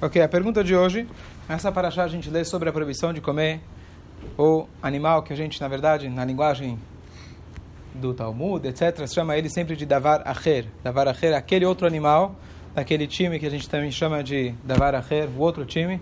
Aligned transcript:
Ok, 0.00 0.22
a 0.22 0.28
pergunta 0.28 0.62
de 0.62 0.76
hoje, 0.76 1.08
essa 1.48 1.72
paraxá 1.72 2.04
a 2.04 2.08
gente 2.08 2.30
lê 2.30 2.44
sobre 2.44 2.68
a 2.68 2.72
proibição 2.72 3.12
de 3.12 3.20
comer 3.20 3.60
o 4.38 4.64
animal 4.80 5.24
que 5.24 5.32
a 5.32 5.36
gente, 5.36 5.60
na 5.60 5.66
verdade, 5.66 6.08
na 6.08 6.24
linguagem 6.24 6.78
do 7.92 8.14
Talmud, 8.14 8.64
etc., 8.68 9.08
chama 9.08 9.36
ele 9.36 9.50
sempre 9.50 9.74
de 9.74 9.84
Davar 9.84 10.22
Acher. 10.24 10.66
Davar 10.84 11.08
Acher 11.08 11.32
é 11.32 11.36
aquele 11.36 11.66
outro 11.66 11.84
animal, 11.84 12.36
daquele 12.76 13.08
time 13.08 13.40
que 13.40 13.46
a 13.46 13.50
gente 13.50 13.68
também 13.68 13.90
chama 13.90 14.22
de 14.22 14.54
Davar 14.62 14.94
Acher, 14.94 15.28
o 15.36 15.40
outro 15.40 15.66
time, 15.66 16.00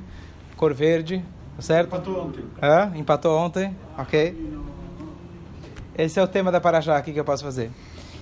cor 0.59 0.75
verde, 0.75 1.25
tá 1.57 1.63
certo? 1.63 1.87
Empatou 1.87 2.27
ontem. 2.27 2.45
É, 2.61 2.99
empatou 2.99 3.39
ontem, 3.39 3.77
ok. 3.97 4.51
Esse 5.97 6.21
é 6.21 6.23
o 6.23 6.29
tema 6.29 6.53
da 6.53 6.61
paraxá 6.61 6.99
aqui 6.99 7.15
que 7.15 7.21
eu 7.21 7.25
posso 7.25 7.43
fazer. 7.43 7.71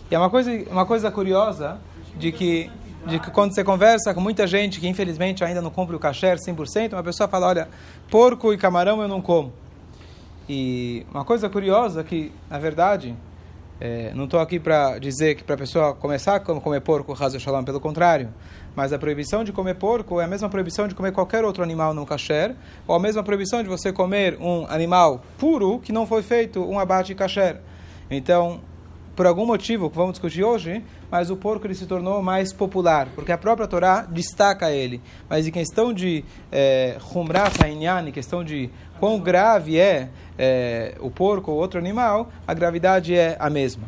E 0.08 0.14
é 0.14 0.18
uma 0.20 0.30
coisa, 0.30 0.52
uma 0.70 0.86
coisa 0.86 1.10
curiosa 1.10 1.80
de 2.16 2.30
que 2.30 2.70
de 3.06 3.18
que 3.18 3.30
quando 3.30 3.54
você 3.54 3.62
conversa 3.62 4.14
com 4.14 4.20
muita 4.20 4.46
gente 4.46 4.80
que 4.80 4.88
infelizmente 4.88 5.44
ainda 5.44 5.60
não 5.60 5.70
compra 5.70 5.94
o 5.94 5.98
kasher 5.98 6.36
100%, 6.36 6.92
uma 6.94 7.02
pessoa 7.02 7.28
fala, 7.28 7.48
olha, 7.48 7.68
porco 8.10 8.52
e 8.52 8.58
camarão 8.58 9.02
eu 9.02 9.08
não 9.08 9.20
como. 9.20 9.52
E 10.48 11.06
uma 11.12 11.24
coisa 11.24 11.48
curiosa 11.48 12.04
que, 12.04 12.32
na 12.50 12.58
verdade, 12.58 13.14
é, 13.80 14.12
não 14.14 14.24
estou 14.24 14.40
aqui 14.40 14.60
para 14.60 14.98
dizer 14.98 15.34
que 15.34 15.42
para 15.42 15.54
a 15.54 15.58
pessoa 15.58 15.94
começar 15.94 16.36
a 16.36 16.40
comer 16.40 16.80
porco, 16.80 17.12
razo 17.12 17.38
shalom, 17.40 17.64
pelo 17.64 17.80
contrário. 17.80 18.28
Mas 18.76 18.92
a 18.92 18.98
proibição 18.98 19.44
de 19.44 19.52
comer 19.52 19.74
porco 19.74 20.20
é 20.20 20.24
a 20.24 20.28
mesma 20.28 20.48
proibição 20.48 20.88
de 20.88 20.94
comer 20.94 21.12
qualquer 21.12 21.44
outro 21.44 21.62
animal 21.62 21.94
no 21.94 22.04
kasher, 22.04 22.54
ou 22.86 22.94
a 22.94 22.98
mesma 22.98 23.22
proibição 23.22 23.62
de 23.62 23.68
você 23.68 23.92
comer 23.92 24.36
um 24.40 24.66
animal 24.68 25.22
puro 25.38 25.78
que 25.78 25.92
não 25.92 26.06
foi 26.06 26.22
feito 26.22 26.62
um 26.62 26.78
abate 26.78 27.14
kasher. 27.14 27.60
Então, 28.10 28.60
por 29.14 29.26
algum 29.26 29.46
motivo 29.46 29.88
que 29.88 29.96
vamos 29.96 30.12
discutir 30.12 30.42
hoje, 30.42 30.82
mas 31.10 31.30
o 31.30 31.36
porco 31.36 31.66
ele 31.66 31.74
se 31.74 31.86
tornou 31.86 32.22
mais 32.22 32.52
popular, 32.52 33.08
porque 33.14 33.30
a 33.30 33.38
própria 33.38 33.66
Torá 33.66 34.02
destaca 34.02 34.70
ele. 34.70 35.00
Mas 35.28 35.46
em 35.46 35.50
questão 35.50 35.92
de 35.92 36.24
Humrat 37.14 37.54
é, 37.62 38.00
em 38.00 38.12
questão 38.12 38.42
de 38.42 38.70
quão 38.98 39.20
grave 39.20 39.78
é, 39.78 40.08
é, 40.36 40.96
o 41.00 41.10
porco 41.10 41.52
ou 41.52 41.58
outro 41.58 41.78
animal, 41.78 42.30
a 42.46 42.54
gravidade 42.54 43.14
é 43.14 43.36
a 43.38 43.48
mesma. 43.48 43.84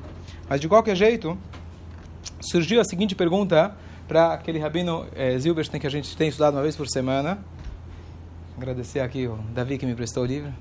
Mas 0.49 0.61
de 0.61 0.69
qualquer 0.69 0.95
jeito, 0.95 1.37
surgiu 2.41 2.81
a 2.81 2.85
seguinte 2.85 3.15
pergunta 3.15 3.75
para 4.07 4.33
aquele 4.33 4.59
rabino 4.59 5.07
é, 5.15 5.37
Zilberstein 5.39 5.81
que 5.81 5.87
a 5.87 5.91
gente 5.91 6.17
tem 6.17 6.29
estudado 6.29 6.55
uma 6.55 6.63
vez 6.63 6.77
por 6.77 6.87
semana. 6.87 7.39
Agradecer 8.57 9.01
aqui 9.01 9.27
o 9.27 9.37
Davi 9.53 9.77
que 9.77 9.85
me 9.85 9.95
prestou 9.95 10.23
o 10.23 10.27
livro. 10.27 10.53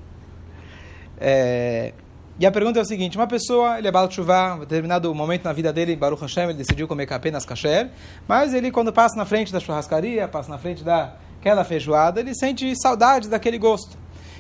É, 1.18 1.94
e 2.38 2.46
a 2.46 2.52
pergunta 2.52 2.80
é 2.80 2.82
o 2.82 2.86
seguinte: 2.86 3.18
uma 3.18 3.28
pessoa, 3.28 3.78
ele 3.78 3.88
é 3.88 3.92
Baal 3.92 4.08
Tshuva, 4.08 4.58
determinado 4.60 5.14
momento 5.16 5.46
na 5.46 5.54
vida 5.54 5.72
dele, 5.72 5.96
Baruch 5.96 6.22
Hashem, 6.22 6.46
ele 6.46 6.54
decidiu 6.54 6.88
comer 6.88 7.12
apenas 7.14 7.46
kasher, 7.46 7.90
mas 8.28 8.54
ele, 8.54 8.72
quando 8.72 8.92
passa 8.92 9.16
na 9.16 9.26
frente 9.26 9.54
da 9.54 9.60
churrascaria, 9.60 10.28
passa 10.28 10.50
na 10.50 10.58
frente 10.58 10.84
daquela 10.84 11.64
feijoada, 11.64 12.20
ele 12.20 12.36
sente 12.36 12.74
saudade 12.76 13.30
daquele 13.30 13.58
gosto. 13.58 13.98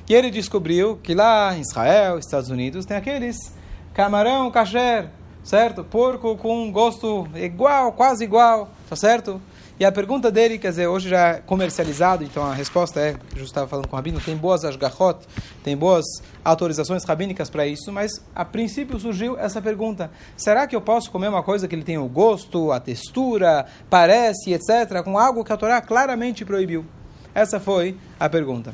E 0.10 0.14
ele 0.14 0.30
descobriu 0.30 0.98
que 1.02 1.16
lá 1.16 1.56
em 1.56 1.62
Israel, 1.62 2.20
Estados 2.20 2.50
Unidos, 2.50 2.86
tem 2.86 2.98
aqueles 2.98 3.38
camarão 3.94 4.52
kasher, 4.52 5.08
certo? 5.42 5.84
Porco 5.84 6.36
com 6.36 6.70
gosto 6.72 7.28
igual, 7.34 7.94
quase 7.94 8.26
igual, 8.26 8.70
tá 8.90 8.96
certo? 8.96 9.42
E 9.78 9.84
a 9.84 9.92
pergunta 9.92 10.32
dele, 10.32 10.58
quer 10.58 10.70
dizer, 10.70 10.88
hoje 10.88 11.10
já 11.10 11.28
é 11.28 11.34
comercializado, 11.42 12.24
então 12.24 12.46
a 12.46 12.54
resposta 12.54 12.98
é, 12.98 13.18
eu 13.36 13.44
estava 13.44 13.68
falando 13.68 13.90
com 13.90 13.94
o 13.94 13.98
Rabino, 13.98 14.22
tem 14.22 14.38
boas 14.38 14.64
ashgachot, 14.64 15.20
tem 15.66 15.76
boas 15.76 16.06
autorizações 16.46 17.04
rabínicas 17.04 17.50
para 17.50 17.68
isso, 17.68 17.92
mas 17.92 18.24
a 18.34 18.46
princípio 18.46 18.98
surgiu 18.98 19.38
essa 19.38 19.62
pergunta, 19.62 20.10
será 20.38 20.66
que 20.66 20.78
eu 20.78 20.80
posso 20.80 21.12
comer 21.12 21.28
uma 21.28 21.44
coisa 21.44 21.68
que 21.68 21.76
ele 21.76 21.84
tem 21.84 21.98
o 21.98 22.08
gosto, 22.08 22.72
a 22.72 22.80
textura, 22.80 23.66
parece, 23.90 24.54
etc., 24.54 25.04
com 25.04 25.20
algo 25.20 25.44
que 25.44 25.52
a 25.52 25.58
Torá 25.58 25.82
claramente 25.82 26.46
proibiu? 26.46 26.86
Essa 27.34 27.60
foi 27.60 27.98
a 28.18 28.30
pergunta. 28.30 28.74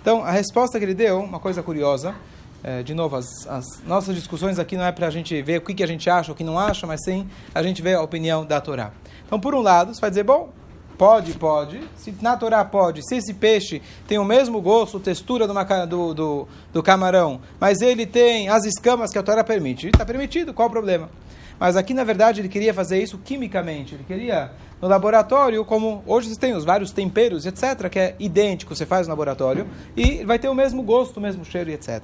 Então, 0.00 0.22
a 0.22 0.30
resposta 0.30 0.78
que 0.78 0.84
ele 0.84 0.94
deu, 0.94 1.18
uma 1.18 1.40
coisa 1.40 1.60
curiosa, 1.60 2.14
é, 2.62 2.84
de 2.84 2.94
novo, 2.94 3.16
as, 3.16 3.26
as, 3.48 3.64
nossas 3.84 4.14
discussões 4.14 4.58
aqui 4.58 4.76
não 4.76 4.84
é 4.84 4.92
para 4.92 5.08
a 5.08 5.10
gente 5.10 5.40
ver 5.42 5.58
o 5.58 5.60
que, 5.60 5.74
que 5.74 5.82
a 5.82 5.86
gente 5.86 6.08
acha 6.08 6.30
o 6.30 6.34
que 6.34 6.44
não 6.44 6.58
acha, 6.58 6.86
mas 6.86 7.00
sim 7.04 7.28
a 7.54 7.62
gente 7.62 7.82
vê 7.82 7.94
a 7.94 8.02
opinião 8.02 8.44
da 8.46 8.60
Torá. 8.60 8.92
Então, 9.26 9.40
por 9.40 9.54
um 9.54 9.60
lado, 9.60 9.92
você 9.94 10.00
vai 10.00 10.10
dizer, 10.10 10.22
bom, 10.22 10.50
pode, 10.96 11.34
pode. 11.34 11.80
Se 11.96 12.14
na 12.22 12.36
Torá 12.36 12.64
pode, 12.64 13.06
se 13.06 13.16
esse 13.16 13.34
peixe 13.34 13.82
tem 14.06 14.18
o 14.18 14.24
mesmo 14.24 14.60
gosto, 14.60 15.00
textura 15.00 15.46
do, 15.46 15.54
do, 15.86 16.14
do, 16.14 16.48
do 16.72 16.82
camarão, 16.82 17.40
mas 17.60 17.80
ele 17.80 18.06
tem 18.06 18.48
as 18.48 18.64
escamas 18.64 19.10
que 19.10 19.18
a 19.18 19.22
Torá 19.22 19.44
permite, 19.44 19.88
está 19.88 20.04
permitido, 20.04 20.54
qual 20.54 20.68
o 20.68 20.70
problema? 20.70 21.08
Mas 21.58 21.74
aqui, 21.74 21.94
na 21.94 22.04
verdade, 22.04 22.40
ele 22.40 22.48
queria 22.48 22.74
fazer 22.74 23.02
isso 23.02 23.18
quimicamente. 23.18 23.94
Ele 23.94 24.04
queria, 24.04 24.52
no 24.80 24.86
laboratório, 24.86 25.64
como 25.64 26.02
hoje 26.06 26.28
você 26.28 26.38
tem 26.38 26.54
os 26.54 26.64
vários 26.64 26.92
temperos, 26.92 27.46
etc., 27.46 27.88
que 27.88 27.98
é 27.98 28.14
idêntico, 28.18 28.74
você 28.74 28.84
faz 28.84 29.06
no 29.06 29.12
laboratório, 29.12 29.66
e 29.96 30.22
vai 30.22 30.38
ter 30.38 30.50
o 30.50 30.54
mesmo 30.54 30.82
gosto, 30.82 31.16
o 31.16 31.20
mesmo 31.20 31.44
cheiro, 31.46 31.70
etc. 31.70 32.02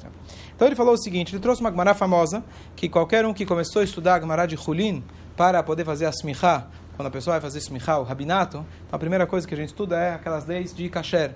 Então 0.57 0.67
ele 0.67 0.75
falou 0.75 0.95
o 0.95 0.99
seguinte, 0.99 1.35
ele 1.35 1.43
trouxe 1.43 1.61
uma 1.61 1.71
Gemara 1.71 1.93
famosa, 1.93 2.43
que 2.75 2.89
qualquer 2.89 3.27
um 3.27 3.35
que 3.35 3.45
começou 3.45 3.83
a 3.83 3.85
estudar 3.85 4.15
a 4.15 4.21
Gemara 4.21 4.47
de 4.47 4.57
Hulin, 4.57 5.05
para 5.37 5.63
poder 5.63 5.85
fazer 5.85 6.07
a 6.07 6.11
smichá, 6.11 6.67
quando 7.03 7.09
a 7.09 7.11
pessoa 7.11 7.35
vai 7.35 7.41
fazer 7.41 7.59
smichá, 7.59 7.99
o 7.99 8.05
rabinato, 8.05 8.59
então 8.87 8.97
a 8.97 8.99
primeira 8.99 9.27
coisa 9.27 9.47
que 9.47 9.53
a 9.53 9.57
gente 9.57 9.71
estuda 9.71 9.99
é 9.99 10.15
aquelas 10.15 10.47
leis 10.47 10.73
de 10.73 10.89
kasher. 10.89 11.33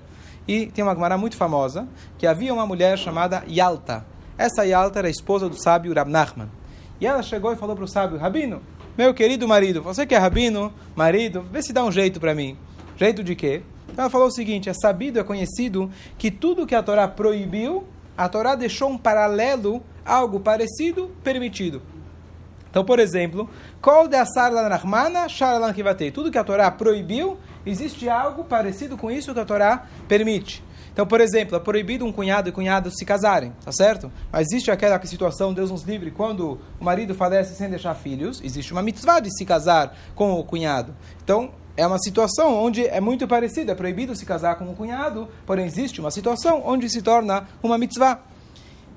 E 0.46 0.66
tem 0.66 0.84
uma 0.84 0.94
Gemara 0.94 1.18
muito 1.18 1.36
famosa, 1.36 1.88
que 2.16 2.24
havia 2.24 2.54
uma 2.54 2.64
mulher 2.64 2.96
chamada 2.96 3.42
Yalta. 3.48 4.06
Essa 4.38 4.64
Yalta 4.64 5.00
era 5.00 5.08
a 5.08 5.10
esposa 5.10 5.48
do 5.48 5.60
sábio 5.60 5.92
Rab 5.92 6.08
Nachman. 6.08 6.48
E 7.00 7.06
ela 7.06 7.20
chegou 7.20 7.52
e 7.52 7.56
falou 7.56 7.74
para 7.74 7.84
o 7.84 7.88
sábio, 7.88 8.16
Rabino, 8.16 8.62
meu 8.96 9.12
querido 9.12 9.48
marido, 9.48 9.82
você 9.82 10.06
que 10.06 10.14
é 10.14 10.18
rabino, 10.18 10.72
marido, 10.94 11.44
vê 11.50 11.60
se 11.60 11.72
dá 11.72 11.84
um 11.84 11.90
jeito 11.90 12.20
para 12.20 12.32
mim. 12.32 12.56
Jeito 12.96 13.24
de 13.24 13.34
quê? 13.34 13.62
Então 13.90 14.04
ela 14.04 14.10
falou 14.10 14.28
o 14.28 14.32
seguinte, 14.32 14.68
é 14.68 14.72
sabido, 14.72 15.18
é 15.18 15.24
conhecido, 15.24 15.90
que 16.16 16.30
tudo 16.30 16.64
que 16.64 16.76
a 16.76 16.82
Torá 16.82 17.08
proibiu, 17.08 17.84
a 18.16 18.28
Torá 18.28 18.54
deixou 18.54 18.88
um 18.88 18.96
paralelo, 18.96 19.82
algo 20.04 20.38
parecido, 20.38 21.10
permitido. 21.24 21.82
Então, 22.76 22.84
por 22.84 22.98
exemplo, 22.98 23.48
Kol 23.80 24.06
de 24.06 24.18
Kivatei. 25.74 26.10
Tudo 26.10 26.30
que 26.30 26.36
a 26.36 26.44
Torá 26.44 26.70
proibiu, 26.70 27.38
existe 27.64 28.06
algo 28.06 28.44
parecido 28.44 28.98
com 28.98 29.10
isso 29.10 29.32
que 29.32 29.40
a 29.40 29.46
Torá 29.46 29.86
permite. 30.06 30.62
Então, 30.92 31.06
por 31.06 31.22
exemplo, 31.22 31.56
é 31.56 31.58
proibido 31.58 32.04
um 32.04 32.12
cunhado 32.12 32.50
e 32.50 32.52
cunhada 32.52 32.90
se 32.90 33.02
casarem, 33.06 33.54
tá 33.64 33.72
certo? 33.72 34.12
Mas 34.30 34.48
existe 34.48 34.70
aquela 34.70 35.02
situação, 35.06 35.54
Deus 35.54 35.70
nos 35.70 35.84
livre, 35.84 36.10
quando 36.10 36.60
o 36.78 36.84
marido 36.84 37.14
falece 37.14 37.54
sem 37.54 37.70
deixar 37.70 37.94
filhos, 37.94 38.42
existe 38.44 38.74
uma 38.74 38.82
mitzvah 38.82 39.20
de 39.20 39.34
se 39.34 39.46
casar 39.46 39.96
com 40.14 40.38
o 40.38 40.44
cunhado. 40.44 40.94
Então, 41.24 41.52
é 41.78 41.86
uma 41.86 41.98
situação 41.98 42.62
onde 42.62 42.86
é 42.86 43.00
muito 43.00 43.26
parecido, 43.26 43.72
é 43.72 43.74
proibido 43.74 44.14
se 44.14 44.26
casar 44.26 44.56
com 44.56 44.66
o 44.66 44.76
cunhado, 44.76 45.30
porém 45.46 45.64
existe 45.64 45.98
uma 45.98 46.10
situação 46.10 46.62
onde 46.62 46.90
se 46.90 47.00
torna 47.00 47.48
uma 47.62 47.78
mitzvah. 47.78 48.20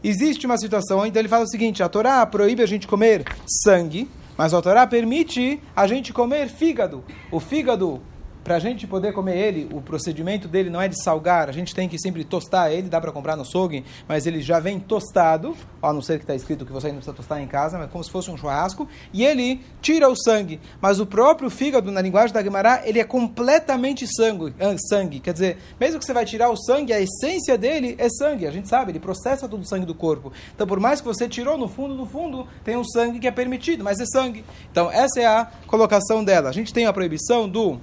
Existe 0.04 0.46
uma 0.46 0.58
situação, 0.58 1.06
então 1.06 1.22
ele 1.22 1.28
fala 1.28 1.44
o 1.44 1.50
seguinte, 1.50 1.84
a 1.84 1.90
Torá 1.90 2.26
proíbe 2.26 2.64
a 2.64 2.66
gente 2.66 2.88
comer 2.88 3.26
sangue, 3.46 4.10
mas 4.38 4.54
a 4.54 4.62
Torá 4.62 4.88
permite 4.88 5.60
a 5.76 5.86
gente 5.86 6.14
comer 6.14 6.48
fígado. 6.48 7.04
O 7.30 7.40
fígado 7.40 8.02
para 8.50 8.56
a 8.56 8.60
gente 8.60 8.88
poder 8.88 9.14
comer 9.14 9.38
ele, 9.38 9.70
o 9.72 9.80
procedimento 9.80 10.48
dele 10.48 10.72
não 10.72 10.82
é 10.82 10.88
de 10.88 11.00
salgar, 11.04 11.50
a 11.50 11.52
gente 11.52 11.76
tem 11.76 11.88
que 11.88 12.00
sempre 12.00 12.24
tostar 12.24 12.72
ele, 12.72 12.90
dá 12.90 13.00
para 13.00 13.12
comprar 13.12 13.36
no 13.36 13.44
açougue, 13.44 13.86
mas 14.08 14.26
ele 14.26 14.42
já 14.42 14.60
vem 14.60 14.80
tostado, 14.80 15.56
a 15.80 15.94
não 15.94 16.02
ser 16.02 16.18
que 16.18 16.24
está 16.24 16.34
escrito 16.34 16.66
que 16.66 16.72
você 16.72 16.88
não 16.88 16.96
precisa 16.96 17.16
tostar 17.16 17.40
em 17.40 17.46
casa, 17.46 17.78
mas 17.78 17.92
como 17.92 18.04
se 18.04 18.10
fosse 18.10 18.32
um 18.32 18.36
churrasco, 18.36 18.90
e 19.14 19.24
ele 19.24 19.62
tira 19.84 20.10
o 20.10 20.16
sangue. 20.16 20.60
Mas 20.82 21.00
o 21.00 21.06
próprio 21.06 21.48
fígado, 21.48 21.92
na 21.92 22.02
linguagem 22.02 22.34
da 22.34 22.42
Guimará, 22.42 22.82
ele 22.86 23.00
é 23.00 23.04
completamente 23.04 24.08
sangue, 24.08 24.52
sangue. 24.90 25.20
Quer 25.20 25.34
dizer, 25.34 25.58
mesmo 25.80 26.00
que 26.00 26.06
você 26.06 26.12
vai 26.12 26.26
tirar 26.26 26.50
o 26.50 26.58
sangue, 26.58 26.92
a 26.92 27.00
essência 27.00 27.56
dele 27.56 27.94
é 28.00 28.10
sangue, 28.10 28.48
a 28.48 28.52
gente 28.52 28.68
sabe, 28.68 28.94
ele 28.94 29.00
processa 29.00 29.48
todo 29.48 29.62
o 29.62 29.68
sangue 29.68 29.86
do 29.86 29.94
corpo. 29.94 30.34
Então, 30.56 30.66
por 30.66 30.80
mais 30.80 31.00
que 31.00 31.06
você 31.06 31.30
tirou, 31.30 31.56
no 31.56 31.68
fundo, 31.68 31.94
no 31.94 32.08
fundo, 32.08 32.48
tem 32.64 32.76
um 32.76 32.84
sangue 32.84 33.20
que 33.20 33.28
é 33.28 33.32
permitido, 33.32 33.84
mas 33.84 34.00
é 34.00 34.08
sangue. 34.08 34.44
Então, 34.72 34.92
essa 34.92 35.22
é 35.22 35.28
a 35.28 35.52
colocação 35.68 36.24
dela. 36.24 36.50
A 36.50 36.52
gente 36.52 36.74
tem 36.74 36.88
a 36.88 36.92
proibição 36.92 37.48
do 37.48 37.80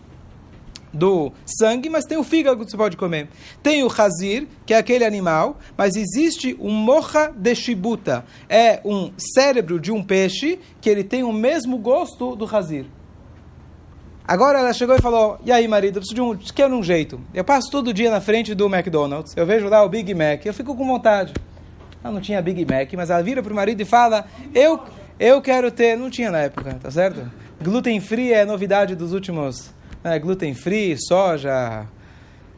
do 0.96 1.32
sangue, 1.44 1.88
mas 1.88 2.04
tem 2.04 2.18
o 2.18 2.24
fígado 2.24 2.64
que 2.64 2.70
você 2.70 2.76
pode 2.76 2.96
comer. 2.96 3.28
Tem 3.62 3.84
o 3.84 3.92
hazir, 3.96 4.48
que 4.64 4.74
é 4.74 4.78
aquele 4.78 5.04
animal, 5.04 5.58
mas 5.76 5.94
existe 5.94 6.56
o 6.58 6.70
mocha 6.70 7.32
de 7.36 7.54
shibuta. 7.54 8.24
É 8.48 8.80
um 8.84 9.12
cérebro 9.16 9.78
de 9.78 9.92
um 9.92 10.02
peixe 10.02 10.58
que 10.80 10.90
ele 10.90 11.04
tem 11.04 11.22
o 11.22 11.32
mesmo 11.32 11.78
gosto 11.78 12.34
do 12.34 12.44
hazir. 12.56 12.86
Agora 14.26 14.58
ela 14.58 14.72
chegou 14.72 14.96
e 14.96 15.00
falou: 15.00 15.38
E 15.44 15.52
aí, 15.52 15.68
marido, 15.68 15.98
eu 15.98 16.00
preciso 16.00 16.14
de 16.14 16.20
um, 16.20 16.36
quero 16.52 16.74
um 16.74 16.82
jeito. 16.82 17.20
Eu 17.32 17.44
passo 17.44 17.70
todo 17.70 17.94
dia 17.94 18.10
na 18.10 18.20
frente 18.20 18.54
do 18.54 18.66
McDonald's, 18.66 19.36
eu 19.36 19.46
vejo 19.46 19.68
lá 19.68 19.84
o 19.84 19.88
Big 19.88 20.12
Mac, 20.14 20.44
eu 20.44 20.54
fico 20.54 20.74
com 20.74 20.84
vontade. 20.84 21.32
Ela 22.02 22.12
não 22.12 22.20
tinha 22.20 22.42
Big 22.42 22.64
Mac, 22.64 22.92
mas 22.94 23.10
ela 23.10 23.22
vira 23.22 23.42
para 23.42 23.52
o 23.52 23.56
marido 23.56 23.80
e 23.80 23.84
fala: 23.84 24.26
Eu, 24.52 24.80
eu 25.20 25.40
quero 25.40 25.70
ter. 25.70 25.96
Não 25.96 26.10
tinha 26.10 26.30
na 26.30 26.38
época, 26.38 26.74
tá 26.74 26.90
certo? 26.90 27.30
Gluten 27.62 28.00
free 28.00 28.32
é 28.32 28.44
novidade 28.44 28.94
dos 28.94 29.12
últimos 29.12 29.72
né, 30.06 30.20
gluten 30.20 30.54
free, 30.54 30.96
soja, 30.96 31.84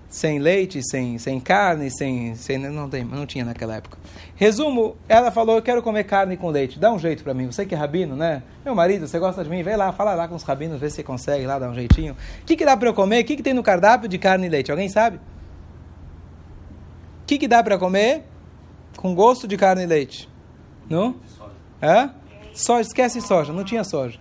sem 0.06 0.38
leite, 0.38 0.82
sem, 0.82 1.16
sem 1.16 1.40
carne, 1.40 1.90
sem, 1.90 2.34
sem 2.34 2.58
não, 2.58 2.90
tem, 2.90 3.02
não 3.02 3.24
tinha 3.24 3.42
naquela 3.42 3.76
época. 3.76 3.96
Resumo, 4.36 4.96
ela 5.08 5.30
falou, 5.30 5.56
eu 5.56 5.62
quero 5.62 5.82
comer 5.82 6.04
carne 6.04 6.36
com 6.36 6.50
leite, 6.50 6.78
dá 6.78 6.92
um 6.92 6.98
jeito 6.98 7.24
para 7.24 7.32
mim, 7.32 7.46
você 7.46 7.64
que 7.64 7.74
é 7.74 7.78
rabino, 7.78 8.14
né? 8.14 8.42
Meu 8.62 8.74
marido, 8.74 9.08
você 9.08 9.18
gosta 9.18 9.42
de 9.42 9.48
mim, 9.48 9.62
vem 9.62 9.76
lá, 9.76 9.90
fala 9.92 10.14
lá 10.14 10.28
com 10.28 10.34
os 10.34 10.42
rabinos, 10.42 10.78
vê 10.78 10.90
se 10.90 10.96
você 10.96 11.02
consegue 11.02 11.46
lá, 11.46 11.58
dar 11.58 11.70
um 11.70 11.74
jeitinho. 11.74 12.14
O 12.42 12.44
que, 12.44 12.54
que 12.54 12.66
dá 12.66 12.76
para 12.76 12.90
eu 12.90 12.94
comer? 12.94 13.22
O 13.22 13.24
que, 13.24 13.36
que 13.36 13.42
tem 13.42 13.54
no 13.54 13.62
cardápio 13.62 14.08
de 14.10 14.18
carne 14.18 14.46
e 14.46 14.50
leite? 14.50 14.70
Alguém 14.70 14.90
sabe? 14.90 15.16
O 15.16 15.20
que, 17.26 17.38
que 17.38 17.48
dá 17.48 17.62
para 17.62 17.78
comer 17.78 18.24
com 18.94 19.14
gosto 19.14 19.48
de 19.48 19.56
carne 19.56 19.84
e 19.84 19.86
leite? 19.86 20.28
Não? 20.88 21.16
Hã? 21.82 22.12
Soja, 22.52 22.82
esquece 22.82 23.22
soja, 23.22 23.54
não 23.54 23.64
tinha 23.64 23.84
soja. 23.84 24.18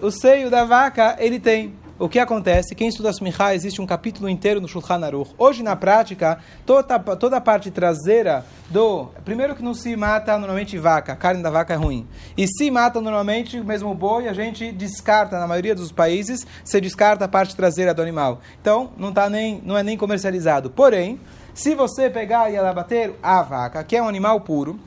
O 0.00 0.10
seio 0.10 0.50
da 0.50 0.64
vaca, 0.64 1.16
ele 1.18 1.40
tem 1.40 1.74
o 2.00 2.08
que 2.08 2.18
acontece? 2.18 2.74
Quem 2.74 2.88
estuda 2.88 3.10
Smichá, 3.10 3.54
existe 3.54 3.80
um 3.82 3.86
capítulo 3.86 4.26
inteiro 4.26 4.58
no 4.58 4.66
Shulchan 4.66 5.04
Aruch. 5.04 5.32
Hoje, 5.36 5.62
na 5.62 5.76
prática, 5.76 6.38
toda, 6.64 6.98
toda 6.98 7.36
a 7.36 7.40
parte 7.42 7.70
traseira 7.70 8.42
do... 8.70 9.10
Primeiro 9.22 9.54
que 9.54 9.62
não 9.62 9.74
se 9.74 9.94
mata 9.96 10.38
normalmente 10.38 10.78
vaca, 10.78 11.12
a 11.12 11.16
carne 11.16 11.42
da 11.42 11.50
vaca 11.50 11.74
é 11.74 11.76
ruim. 11.76 12.08
E 12.38 12.46
se 12.48 12.70
mata 12.70 13.02
normalmente, 13.02 13.60
mesmo 13.60 13.94
boi, 13.94 14.28
a 14.28 14.32
gente 14.32 14.72
descarta, 14.72 15.38
na 15.38 15.46
maioria 15.46 15.74
dos 15.74 15.92
países, 15.92 16.46
se 16.64 16.80
descarta 16.80 17.26
a 17.26 17.28
parte 17.28 17.54
traseira 17.54 17.92
do 17.92 18.00
animal. 18.00 18.40
Então, 18.62 18.92
não, 18.96 19.12
tá 19.12 19.28
nem, 19.28 19.60
não 19.62 19.76
é 19.76 19.82
nem 19.82 19.98
comercializado. 19.98 20.70
Porém, 20.70 21.20
se 21.52 21.74
você 21.74 22.08
pegar 22.08 22.50
e 22.50 22.56
abater 22.56 23.14
a 23.22 23.42
vaca, 23.42 23.84
que 23.84 23.94
é 23.94 24.02
um 24.02 24.08
animal 24.08 24.40
puro, 24.40 24.80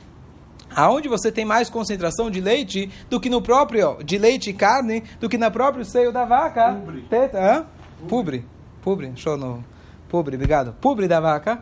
aonde 0.74 1.08
você 1.08 1.30
tem 1.30 1.44
mais 1.44 1.70
concentração 1.70 2.30
de 2.30 2.40
leite 2.40 2.90
do 3.08 3.20
que 3.20 3.30
no 3.30 3.40
próprio 3.40 3.98
de 4.04 4.18
leite 4.18 4.50
e 4.50 4.52
carne 4.52 5.04
do 5.20 5.28
que 5.28 5.38
no 5.38 5.50
próprio 5.50 5.84
seio 5.84 6.12
da 6.12 6.24
vaca. 6.24 6.74
Pubre. 6.74 7.02
Teta, 7.02 7.38
hã? 7.38 7.66
Pubre. 8.08 8.44
Pubre. 8.82 9.12
Show 9.16 9.36
no 9.36 9.64
pubre, 10.08 10.36
obrigado. 10.36 10.74
Pubre 10.80 11.08
da 11.08 11.20
vaca. 11.20 11.60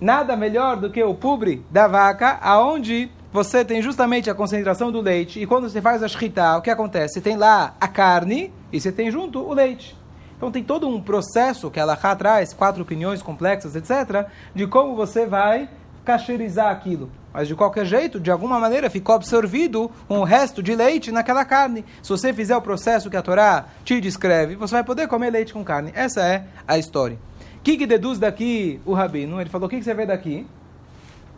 Nada 0.00 0.36
melhor 0.36 0.76
do 0.76 0.90
que 0.90 1.02
o 1.02 1.14
pubre 1.14 1.64
da 1.70 1.88
vaca, 1.88 2.38
aonde 2.40 3.10
você 3.32 3.64
tem 3.64 3.82
justamente 3.82 4.30
a 4.30 4.34
concentração 4.34 4.90
do 4.90 5.00
leite 5.00 5.40
e 5.40 5.46
quando 5.46 5.68
você 5.68 5.82
faz 5.82 6.02
a 6.02 6.08
shkita, 6.08 6.56
o 6.56 6.62
que 6.62 6.70
acontece? 6.70 7.14
Você 7.14 7.20
tem 7.20 7.36
lá 7.36 7.74
a 7.80 7.88
carne 7.88 8.52
e 8.72 8.80
você 8.80 8.90
tem 8.90 9.10
junto 9.10 9.40
o 9.40 9.52
leite. 9.52 9.96
Então 10.36 10.52
tem 10.52 10.62
todo 10.62 10.88
um 10.88 11.02
processo 11.02 11.70
que 11.70 11.80
ela 11.80 11.96
traz, 11.96 12.54
quatro 12.54 12.82
opiniões 12.82 13.20
complexas, 13.20 13.74
etc., 13.74 14.28
de 14.54 14.66
como 14.68 14.94
você 14.94 15.26
vai 15.26 15.68
cacherizar 16.04 16.70
aquilo. 16.70 17.10
Mas 17.32 17.46
de 17.46 17.54
qualquer 17.54 17.84
jeito, 17.84 18.18
de 18.18 18.30
alguma 18.30 18.58
maneira, 18.58 18.90
ficou 18.90 19.14
absorvido 19.14 19.90
um 20.08 20.22
resto 20.22 20.62
de 20.62 20.74
leite 20.74 21.12
naquela 21.12 21.44
carne. 21.44 21.84
Se 22.02 22.08
você 22.08 22.32
fizer 22.32 22.56
o 22.56 22.62
processo 22.62 23.10
que 23.10 23.16
a 23.16 23.22
Torá 23.22 23.66
te 23.84 24.00
descreve, 24.00 24.56
você 24.56 24.74
vai 24.74 24.84
poder 24.84 25.06
comer 25.06 25.30
leite 25.30 25.52
com 25.52 25.62
carne. 25.62 25.92
Essa 25.94 26.26
é 26.26 26.44
a 26.66 26.78
história. 26.78 27.18
O 27.58 27.60
que, 27.62 27.76
que 27.76 27.86
deduz 27.86 28.18
daqui 28.18 28.80
o 28.84 28.94
rabino? 28.94 29.40
Ele 29.40 29.50
falou: 29.50 29.66
o 29.66 29.70
que, 29.70 29.78
que 29.78 29.84
você 29.84 29.94
vê 29.94 30.06
daqui? 30.06 30.46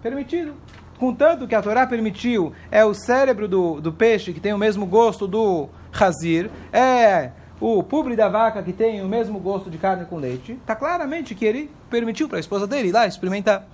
Permitido. 0.02 0.54
Contanto 0.98 1.48
que 1.48 1.54
a 1.54 1.62
Torá 1.62 1.86
permitiu, 1.86 2.52
é 2.70 2.84
o 2.84 2.92
cérebro 2.92 3.48
do, 3.48 3.80
do 3.80 3.90
peixe 3.90 4.34
que 4.34 4.40
tem 4.40 4.52
o 4.52 4.58
mesmo 4.58 4.84
gosto 4.84 5.26
do 5.26 5.66
razir, 5.90 6.50
é 6.70 7.30
o 7.58 7.82
pubre 7.82 8.14
da 8.14 8.28
vaca 8.28 8.62
que 8.62 8.72
tem 8.72 9.02
o 9.02 9.08
mesmo 9.08 9.38
gosto 9.38 9.70
de 9.70 9.78
carne 9.78 10.04
com 10.04 10.16
leite, 10.16 10.52
está 10.52 10.76
claramente 10.76 11.34
que 11.34 11.44
ele 11.44 11.70
permitiu 11.88 12.28
para 12.28 12.38
a 12.38 12.40
esposa 12.40 12.66
dele 12.66 12.88
ir 12.88 12.92
lá 12.92 13.06
experimentar. 13.06 13.66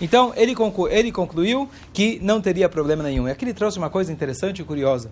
Então, 0.00 0.32
ele, 0.36 0.54
conclu, 0.54 0.88
ele 0.88 1.12
concluiu 1.12 1.68
que 1.92 2.18
não 2.22 2.40
teria 2.40 2.68
problema 2.68 3.02
nenhum. 3.02 3.28
E 3.28 3.30
aqui 3.30 3.44
ele 3.44 3.54
trouxe 3.54 3.78
uma 3.78 3.90
coisa 3.90 4.12
interessante 4.12 4.62
e 4.62 4.64
curiosa. 4.64 5.10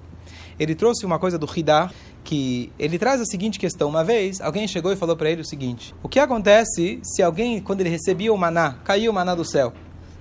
Ele 0.59 0.75
trouxe 0.75 1.05
uma 1.05 1.19
coisa 1.19 1.39
do 1.39 1.47
Hidá, 1.47 1.91
que 2.25 2.73
ele 2.79 2.99
traz 2.99 3.21
a 3.21 3.25
seguinte 3.25 3.59
questão. 3.59 3.89
Uma 3.89 4.03
vez, 4.03 4.41
alguém 4.41 4.67
chegou 4.67 4.93
e 4.93 4.97
falou 4.97 5.17
para 5.17 5.31
ele 5.31 5.43
o 5.43 5.45
seguinte: 5.45 5.95
O 6.03 6.09
que 6.09 6.19
acontece 6.19 7.01
se 7.03 7.23
alguém, 7.23 7.61
quando 7.61 7.81
ele 7.81 7.91
recebia 7.91 8.33
o 8.33 8.37
maná, 8.37 8.77
caiu 8.85 9.13
o 9.13 9.15
maná 9.15 9.35
do 9.35 9.45
céu? 9.45 9.73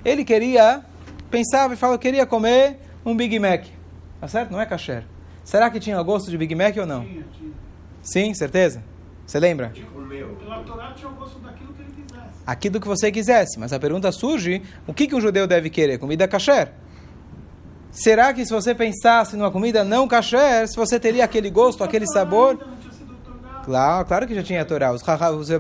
Ele 0.05 0.23
queria, 0.23 0.83
pensava 1.31 1.73
e 1.73 1.77
falou, 1.77 1.97
queria 1.97 2.25
comer 2.25 2.77
um 3.05 3.15
Big 3.15 3.37
Mac. 3.39 3.65
Tá 4.21 4.27
certo? 4.27 4.51
Não 4.51 4.61
é 4.61 4.65
kasher. 4.65 5.05
Será 5.43 5.69
que 5.69 5.79
tinha 5.79 6.01
gosto 6.01 6.29
de 6.29 6.37
Big 6.37 6.53
Mac 6.53 6.75
ou 6.77 6.85
não? 6.85 7.03
Tinha, 7.03 7.25
tinha. 7.37 7.51
Sim, 8.01 8.33
certeza? 8.33 8.83
Você 9.25 9.39
lembra? 9.39 9.69
Tinha 9.69 9.87
o 9.87 10.01
meu. 10.01 10.29
Pela 10.35 10.63
Torá 10.63 10.93
tinha 10.93 11.09
o 11.09 11.15
gosto 11.15 11.39
daquilo. 11.39 11.76
Aquilo 12.47 12.79
que 12.79 12.87
você 12.87 13.11
quisesse. 13.11 13.59
Mas 13.59 13.73
a 13.73 13.79
pergunta 13.79 14.09
surge, 14.09 14.61
o 14.87 14.93
que, 14.93 15.05
que 15.05 15.13
um 15.13 15.19
judeu 15.19 15.45
deve 15.45 15.69
querer? 15.69 15.99
Comida 15.99 16.25
kasher. 16.29 16.71
Será 17.91 18.33
que 18.33 18.45
se 18.45 18.53
você 18.53 18.73
pensasse 18.73 19.35
numa 19.35 19.51
comida 19.51 19.83
não 19.83 20.07
kasher, 20.07 20.65
se 20.65 20.77
você 20.77 20.97
teria 20.97 21.25
aquele 21.25 21.49
gosto, 21.49 21.83
aquele 21.83 22.07
sabor... 22.07 22.57
Claro, 23.65 24.05
claro 24.05 24.25
que 24.25 24.33
já 24.33 24.41
tinha 24.41 24.61
a 24.61 24.65
Torá. 24.65 24.93
Os 24.93 25.03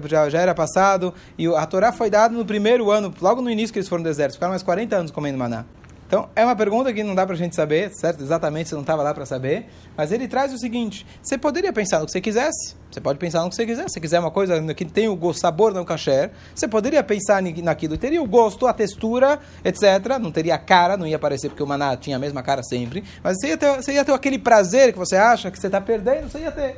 já, 0.07 0.29
já 0.29 0.39
era 0.39 0.55
passado 0.55 1.13
e 1.37 1.45
a 1.45 1.65
Torá 1.65 1.91
foi 1.91 2.09
dada 2.09 2.33
no 2.33 2.45
primeiro 2.45 2.89
ano, 2.89 3.13
logo 3.21 3.41
no 3.41 3.49
início 3.49 3.73
que 3.73 3.79
eles 3.79 3.89
foram 3.89 4.01
no 4.01 4.07
deserto. 4.07 4.35
Ficaram 4.35 4.51
mais 4.51 4.63
40 4.63 4.95
anos 4.95 5.11
comendo 5.11 5.37
maná. 5.37 5.65
Então, 6.07 6.29
é 6.37 6.43
uma 6.45 6.55
pergunta 6.55 6.93
que 6.93 7.03
não 7.03 7.13
dá 7.13 7.25
para 7.25 7.35
a 7.35 7.37
gente 7.37 7.53
saber, 7.53 7.91
certo? 7.93 8.23
Exatamente, 8.23 8.69
você 8.69 8.75
não 8.75 8.81
estava 8.81 9.03
lá 9.03 9.13
para 9.13 9.25
saber. 9.25 9.65
Mas 9.95 10.09
ele 10.09 10.25
traz 10.25 10.53
o 10.53 10.57
seguinte: 10.57 11.05
você 11.21 11.37
poderia 11.37 11.73
pensar 11.73 11.99
no 11.99 12.05
que 12.05 12.13
você 12.13 12.21
quisesse. 12.21 12.75
Você 12.89 13.01
pode 13.01 13.19
pensar 13.19 13.43
no 13.43 13.49
que 13.49 13.55
você 13.55 13.65
quiser. 13.65 13.89
Se 13.89 13.99
quiser 13.99 14.19
uma 14.19 14.31
coisa 14.31 14.73
que 14.73 14.85
tem 14.85 15.09
o 15.09 15.33
sabor 15.33 15.73
no 15.73 15.83
kasher, 15.83 16.31
você 16.55 16.65
poderia 16.65 17.03
pensar 17.03 17.41
naquilo. 17.41 17.97
Teria 17.97 18.21
o 18.21 18.25
gosto, 18.25 18.65
a 18.65 18.73
textura, 18.73 19.39
etc. 19.65 20.17
Não 20.19 20.31
teria 20.31 20.55
a 20.55 20.57
cara, 20.57 20.95
não 20.95 21.05
ia 21.05 21.17
aparecer 21.17 21.49
porque 21.49 21.61
o 21.61 21.67
maná 21.67 21.97
tinha 21.97 22.15
a 22.15 22.19
mesma 22.19 22.41
cara 22.41 22.63
sempre. 22.63 23.03
Mas 23.21 23.37
você 23.37 23.49
ia 23.49 23.57
ter, 23.57 23.75
você 23.75 23.91
ia 23.91 24.05
ter 24.05 24.13
aquele 24.13 24.39
prazer 24.39 24.93
que 24.93 24.97
você 24.97 25.17
acha 25.17 25.51
que 25.51 25.59
você 25.59 25.67
está 25.67 25.81
perdendo, 25.81 26.29
você 26.29 26.39
ia 26.39 26.51
ter. 26.51 26.77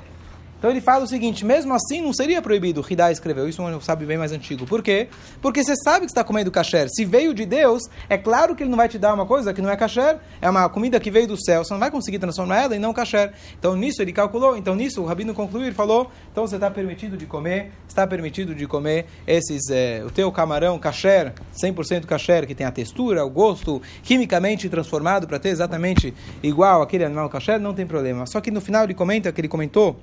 Então 0.59 0.69
ele 0.69 0.81
fala 0.81 1.05
o 1.05 1.07
seguinte: 1.07 1.45
mesmo 1.45 1.73
assim 1.73 2.01
não 2.01 2.13
seria 2.13 2.41
proibido. 2.41 2.85
Hidá 2.87 3.11
escreveu 3.11 3.47
isso, 3.47 3.63
um 3.63 3.81
sabe 3.81 4.05
bem 4.05 4.17
mais 4.17 4.33
antigo. 4.33 4.65
Por 4.65 4.83
quê? 4.83 5.07
Porque 5.41 5.63
você 5.63 5.75
sabe 5.77 6.01
que 6.05 6.11
está 6.11 6.23
comendo 6.23 6.51
kasher. 6.51 6.87
Se 6.89 7.05
veio 7.05 7.33
de 7.33 7.45
Deus, 7.45 7.83
é 8.09 8.17
claro 8.17 8.55
que 8.55 8.63
ele 8.63 8.69
não 8.69 8.77
vai 8.77 8.89
te 8.89 8.99
dar 8.99 9.13
uma 9.13 9.25
coisa 9.25 9.53
que 9.53 9.61
não 9.61 9.69
é 9.69 9.77
kasher. 9.77 10.19
É 10.41 10.49
uma 10.49 10.67
comida 10.67 10.99
que 10.99 11.09
veio 11.09 11.27
do 11.27 11.41
céu. 11.41 11.63
Você 11.63 11.73
não 11.73 11.79
vai 11.79 11.89
conseguir 11.89 12.19
transformar 12.19 12.63
ela 12.63 12.75
em 12.75 12.79
não 12.79 12.93
kasher. 12.93 13.31
Então 13.57 13.75
nisso 13.75 14.01
ele 14.01 14.11
calculou. 14.11 14.57
Então 14.57 14.75
nisso 14.75 15.01
o 15.01 15.05
rabino 15.05 15.33
concluiu. 15.33 15.67
Ele 15.67 15.75
falou: 15.75 16.11
então 16.31 16.45
você 16.45 16.55
está 16.55 16.69
permitido 16.69 17.15
de 17.15 17.25
comer, 17.25 17.71
está 17.87 18.05
permitido 18.05 18.53
de 18.53 18.67
comer 18.67 19.05
esses 19.25 19.69
é, 19.69 20.03
o 20.05 20.11
teu 20.11 20.29
camarão 20.31 20.77
kasher, 20.77 21.33
100% 21.55 22.05
kasher, 22.05 22.45
que 22.45 22.53
tem 22.53 22.67
a 22.67 22.71
textura, 22.71 23.25
o 23.25 23.29
gosto 23.29 23.81
quimicamente 24.03 24.67
transformado 24.67 25.25
para 25.25 25.39
ter 25.39 25.49
exatamente 25.49 26.13
igual 26.43 26.81
aquele 26.81 27.05
animal 27.05 27.29
kasher, 27.29 27.59
não 27.59 27.73
tem 27.73 27.85
problema. 27.85 28.25
Só 28.25 28.41
que 28.41 28.51
no 28.51 28.59
final 28.59 28.83
ele 28.83 28.93
comenta 28.93 29.31
que 29.31 29.39
ele 29.39 29.47
comentou 29.47 29.97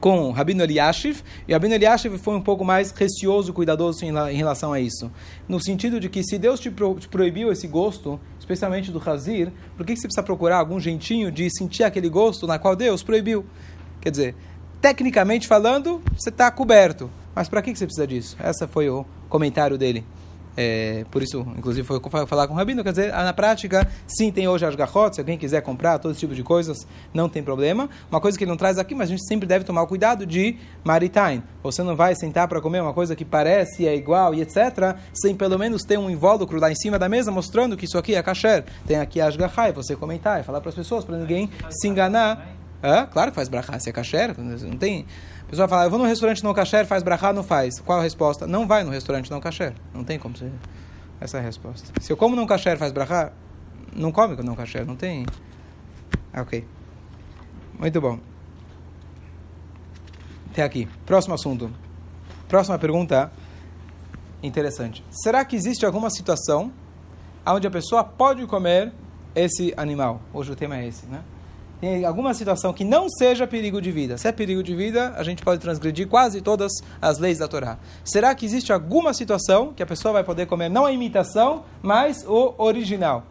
com 0.00 0.30
Rabino 0.30 0.62
Eliashiv, 0.62 1.22
e 1.48 1.52
Rabino 1.52 1.74
Eliashiv 1.74 2.18
foi 2.18 2.34
um 2.34 2.40
pouco 2.40 2.64
mais 2.64 2.90
receoso, 2.90 3.52
cuidadoso 3.52 4.04
em, 4.04 4.36
relação 4.36 4.72
a 4.72 4.80
isso. 4.80 5.10
No 5.48 5.60
sentido 5.60 5.98
de 5.98 6.08
que 6.08 6.22
se 6.22 6.38
Deus 6.38 6.60
te, 6.60 6.70
pro, 6.70 6.94
te 6.94 7.08
proibiu 7.08 7.50
esse 7.50 7.66
gosto, 7.66 8.20
especialmente 8.38 8.92
do 8.92 9.02
Hazir, 9.04 9.52
por 9.76 9.86
que 9.86 9.96
você 9.96 10.02
precisa 10.02 10.22
procurar 10.22 10.58
algum 10.58 10.78
jeitinho 10.78 11.30
de 11.32 11.48
sentir 11.50 11.84
aquele 11.84 12.08
gosto 12.08 12.46
na 12.46 12.58
qual 12.58 12.76
Deus 12.76 13.02
proibiu? 13.02 13.44
Quer 14.00 14.10
dizer, 14.10 14.34
tecnicamente 14.80 15.48
falando, 15.48 16.02
você 16.16 16.28
está 16.28 16.50
coberto. 16.50 17.10
Mas 17.34 17.48
para 17.48 17.60
que 17.60 17.74
você 17.74 17.84
precisa 17.84 18.06
disso? 18.06 18.36
Esse 18.42 18.66
foi 18.66 18.88
o 18.88 19.04
comentário 19.28 19.76
dele. 19.76 20.04
É, 20.56 21.04
por 21.10 21.22
isso, 21.22 21.46
inclusive, 21.56 21.86
foi 21.86 22.00
falar 22.26 22.48
com 22.48 22.54
o 22.54 22.56
Rabino. 22.56 22.82
Quer 22.82 22.90
dizer, 22.90 23.12
na 23.12 23.32
prática, 23.32 23.86
sim, 24.06 24.32
tem 24.32 24.48
hoje 24.48 24.64
as 24.64 24.74
garrotes. 24.74 25.16
Se 25.16 25.20
alguém 25.20 25.36
quiser 25.36 25.60
comprar 25.60 25.98
todo 25.98 26.12
esse 26.12 26.20
tipo 26.20 26.34
de 26.34 26.42
coisas, 26.42 26.86
não 27.12 27.28
tem 27.28 27.42
problema. 27.42 27.90
Uma 28.10 28.20
coisa 28.20 28.38
que 28.38 28.44
ele 28.44 28.50
não 28.50 28.56
traz 28.56 28.78
aqui, 28.78 28.94
mas 28.94 29.08
a 29.08 29.10
gente 29.10 29.26
sempre 29.26 29.46
deve 29.46 29.64
tomar 29.64 29.82
o 29.82 29.86
cuidado 29.86 30.24
de 30.24 30.56
maritime. 30.82 31.42
Você 31.62 31.82
não 31.82 31.94
vai 31.94 32.14
sentar 32.14 32.48
para 32.48 32.60
comer 32.60 32.80
uma 32.80 32.94
coisa 32.94 33.14
que 33.14 33.24
parece, 33.24 33.86
é 33.86 33.94
igual 33.94 34.34
e 34.34 34.40
etc., 34.40 34.96
sem 35.12 35.34
pelo 35.34 35.58
menos 35.58 35.82
ter 35.82 35.98
um 35.98 36.08
invólucro 36.08 36.58
lá 36.58 36.70
em 36.70 36.76
cima 36.76 36.98
da 36.98 37.08
mesa 37.08 37.30
mostrando 37.30 37.76
que 37.76 37.84
isso 37.84 37.98
aqui 37.98 38.14
é 38.14 38.22
kasher. 38.22 38.64
Tem 38.86 38.96
aqui 38.98 39.20
as 39.20 39.36
garrai, 39.36 39.72
você 39.72 39.94
comentar 39.94 40.40
e 40.40 40.42
falar 40.42 40.60
para 40.60 40.70
as 40.70 40.74
pessoas, 40.74 41.04
para 41.04 41.16
ninguém 41.18 41.50
se 41.70 41.88
enganar. 41.88 42.54
É, 42.82 43.04
claro 43.06 43.30
que 43.30 43.34
faz 43.34 43.48
brachá, 43.48 43.78
se 43.78 43.88
é 43.88 43.92
kasher, 43.92 44.34
não 44.38 44.76
tem... 44.76 45.06
A 45.46 45.50
pessoa 45.50 45.68
fala, 45.68 45.84
eu 45.84 45.90
vou 45.90 45.98
no 45.98 46.04
restaurante 46.04 46.42
não 46.42 46.52
kasher, 46.52 46.84
faz 46.86 47.04
brachá, 47.04 47.32
não 47.32 47.44
faz. 47.44 47.78
Qual 47.78 48.00
a 48.00 48.02
resposta? 48.02 48.48
Não 48.48 48.66
vai 48.66 48.82
no 48.82 48.90
restaurante 48.90 49.30
não 49.30 49.40
kasher. 49.40 49.74
Não 49.94 50.02
tem 50.02 50.18
como 50.18 50.36
ser. 50.36 50.50
Essa 51.20 51.36
é 51.36 51.40
a 51.40 51.42
resposta. 51.42 51.92
Se 52.00 52.12
eu 52.12 52.16
como 52.16 52.34
não 52.34 52.46
kasher, 52.46 52.76
faz 52.76 52.90
brachá, 52.90 53.32
não 53.94 54.10
come 54.10 54.36
com 54.36 54.42
não 54.42 54.56
kasher. 54.56 54.84
Não 54.84 54.96
tem... 54.96 55.24
Ah, 56.32 56.42
ok. 56.42 56.66
Muito 57.78 58.00
bom. 58.00 58.18
Até 60.50 60.64
aqui. 60.64 60.88
Próximo 61.06 61.34
assunto. 61.34 61.70
Próxima 62.48 62.76
pergunta 62.76 63.30
interessante. 64.42 65.04
Será 65.10 65.44
que 65.44 65.54
existe 65.54 65.86
alguma 65.86 66.10
situação 66.10 66.72
onde 67.46 67.68
a 67.68 67.70
pessoa 67.70 68.02
pode 68.02 68.44
comer 68.46 68.92
esse 69.32 69.72
animal? 69.76 70.20
Hoje 70.34 70.50
o 70.50 70.56
tema 70.56 70.76
é 70.76 70.88
esse, 70.88 71.06
né? 71.06 71.22
Tem 71.80 72.04
alguma 72.04 72.32
situação 72.32 72.72
que 72.72 72.84
não 72.84 73.08
seja 73.08 73.46
perigo 73.46 73.80
de 73.80 73.92
vida. 73.92 74.16
Se 74.16 74.28
é 74.28 74.32
perigo 74.32 74.62
de 74.62 74.74
vida, 74.74 75.12
a 75.16 75.22
gente 75.22 75.42
pode 75.42 75.60
transgredir 75.60 76.08
quase 76.08 76.40
todas 76.40 76.72
as 77.00 77.18
leis 77.18 77.38
da 77.38 77.48
Torá. 77.48 77.78
Será 78.04 78.34
que 78.34 78.46
existe 78.46 78.72
alguma 78.72 79.12
situação 79.12 79.72
que 79.74 79.82
a 79.82 79.86
pessoa 79.86 80.14
vai 80.14 80.24
poder 80.24 80.46
comer 80.46 80.68
não 80.68 80.86
a 80.86 80.92
imitação, 80.92 81.64
mas 81.82 82.24
o 82.26 82.54
original? 82.58 83.24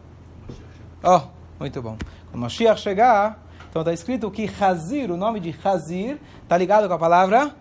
Oh, 1.02 1.22
muito 1.58 1.82
bom. 1.82 1.96
Quando 2.30 2.42
Mashiach 2.42 2.80
chegar, 2.80 3.44
então 3.68 3.82
está 3.82 3.92
escrito 3.92 4.30
que 4.30 4.48
Hazir, 4.60 5.10
o 5.10 5.16
nome 5.16 5.40
de 5.40 5.54
Hazir, 5.64 6.20
está 6.42 6.56
ligado 6.56 6.86
com 6.88 6.94
a 6.94 6.98
palavra 6.98 7.54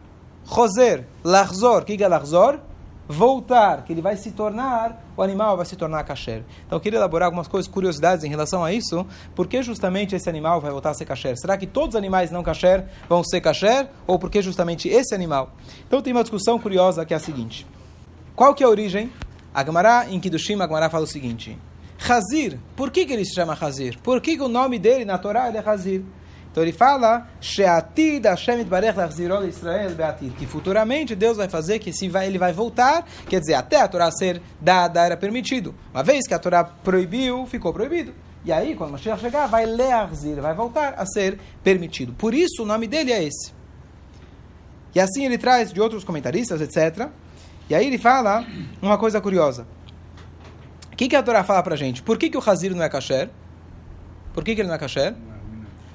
Roser, 0.46 1.06
Lachzor, 1.24 1.82
o 1.82 1.86
que 1.86 2.04
é 2.04 2.08
Lachzor? 2.08 2.60
Voltar, 3.08 3.84
que 3.84 3.94
ele 3.94 4.02
vai 4.02 4.18
se 4.18 4.32
tornar, 4.32 5.04
o 5.16 5.22
animal 5.22 5.56
vai 5.58 5.66
se 5.66 5.76
tornar 5.76 6.04
kasher. 6.04 6.44
Então 6.66 6.78
eu 6.78 6.80
queria 6.80 6.98
elaborar 6.98 7.28
algumas 7.28 7.48
coisas, 7.48 7.72
curiosidades 7.72 8.24
em 8.24 8.30
relação 8.30 8.64
a 8.64 8.74
isso. 8.74 9.06
Por 9.36 9.48
que 9.48 9.62
justamente 9.62 10.16
esse 10.16 10.30
animal 10.30 10.60
vai 10.60 10.72
voltar 10.72 10.92
a 10.92 10.94
ser 10.94 11.06
kasher? 11.06 11.38
Será 11.38 11.58
que 11.58 11.68
todos 11.68 11.90
os 11.90 11.96
animais 11.96 12.32
não 12.32 12.44
kasher 12.44 12.86
vão 13.08 13.24
ser 13.24 13.42
kasher? 13.42 13.88
Ou 14.08 14.18
por 14.18 14.30
que 14.30 14.42
justamente 14.42 14.90
esse 14.90 15.14
animal? 15.14 15.52
Então 15.88 16.02
tem 16.02 16.14
uma 16.14 16.24
discussão 16.24 16.60
curiosa 16.60 17.06
que 17.06 17.14
é 17.14 17.18
a 17.18 17.20
seguinte. 17.20 17.66
Qual 18.36 18.54
que 18.54 18.64
é 18.64 18.66
a 18.66 18.70
origem? 18.70 19.12
A 19.54 19.64
Gemara, 19.64 20.08
em 20.10 20.20
Kiddushim, 20.20 20.56
a 20.56 20.68
Gemara 20.68 20.90
fala 20.90 21.06
o 21.06 21.08
seguinte. 21.08 21.58
Hazir, 22.10 22.60
por 22.76 22.92
que, 22.92 23.06
que 23.06 23.14
ele 23.14 23.24
se 23.24 23.34
chama 23.34 23.58
Hazir? 23.60 23.98
Por 24.00 24.20
que, 24.20 24.36
que 24.36 24.44
o 24.44 24.50
nome 24.50 24.78
dele 24.78 25.06
na 25.06 25.18
Torá 25.18 25.48
é 25.48 25.70
Hazir? 25.70 26.04
Então 26.56 26.64
ele 26.64 26.72
fala 26.72 27.28
Israel 29.46 29.90
que 30.38 30.48
futuramente 30.48 31.14
Deus 31.14 31.36
vai 31.36 31.50
fazer 31.50 31.80
que 31.80 31.92
se 31.92 32.08
vai, 32.08 32.28
ele 32.28 32.38
vai 32.38 32.54
voltar, 32.54 33.06
quer 33.28 33.42
dizer, 33.42 33.56
até 33.56 33.82
a 33.82 33.88
Torá 33.90 34.10
ser 34.10 34.42
dada 34.62 35.04
era 35.04 35.18
permitido. 35.18 35.76
Uma 35.94 36.02
vez 36.02 36.26
que 36.26 36.34
a 36.34 36.40
Torá 36.40 36.64
proibiu, 36.64 37.46
ficou 37.46 37.74
proibido. 37.74 38.14
E 38.46 38.54
aí, 38.54 38.74
quando 38.74 38.92
Mashiach 38.92 39.20
chegar, 39.20 39.48
vai 39.48 39.66
learzir, 39.66 40.40
vai 40.40 40.54
voltar 40.54 40.94
a 40.98 41.06
ser 41.06 41.38
permitido. 41.62 42.14
Por 42.14 42.34
isso 42.34 42.64
o 42.64 42.66
nome 42.66 42.88
dele 42.88 43.12
é 43.12 43.22
esse. 43.22 43.52
E 44.96 45.00
assim 45.02 45.26
ele 45.26 45.38
traz 45.38 45.74
de 45.74 45.82
outros 45.82 46.06
comentaristas, 46.06 46.62
etc. 46.62 47.10
E 47.70 47.76
aí 47.76 47.86
ele 47.86 47.98
fala 47.98 48.46
uma 48.82 48.98
coisa 48.98 49.20
curiosa. 49.20 49.68
O 50.90 50.96
que, 50.96 51.10
que 51.10 51.18
a 51.18 51.22
Torá 51.22 51.44
fala 51.44 51.62
pra 51.62 51.76
gente? 51.76 52.02
Por 52.02 52.18
que, 52.18 52.30
que 52.30 52.38
o 52.38 52.50
Hazir 52.50 52.74
não 52.74 52.82
é 52.82 52.88
kasher? 52.88 53.30
Por 54.34 54.42
que, 54.42 54.56
que 54.56 54.62
ele 54.62 54.70
não 54.70 54.76
é 54.76 54.80
kasher? 54.80 55.14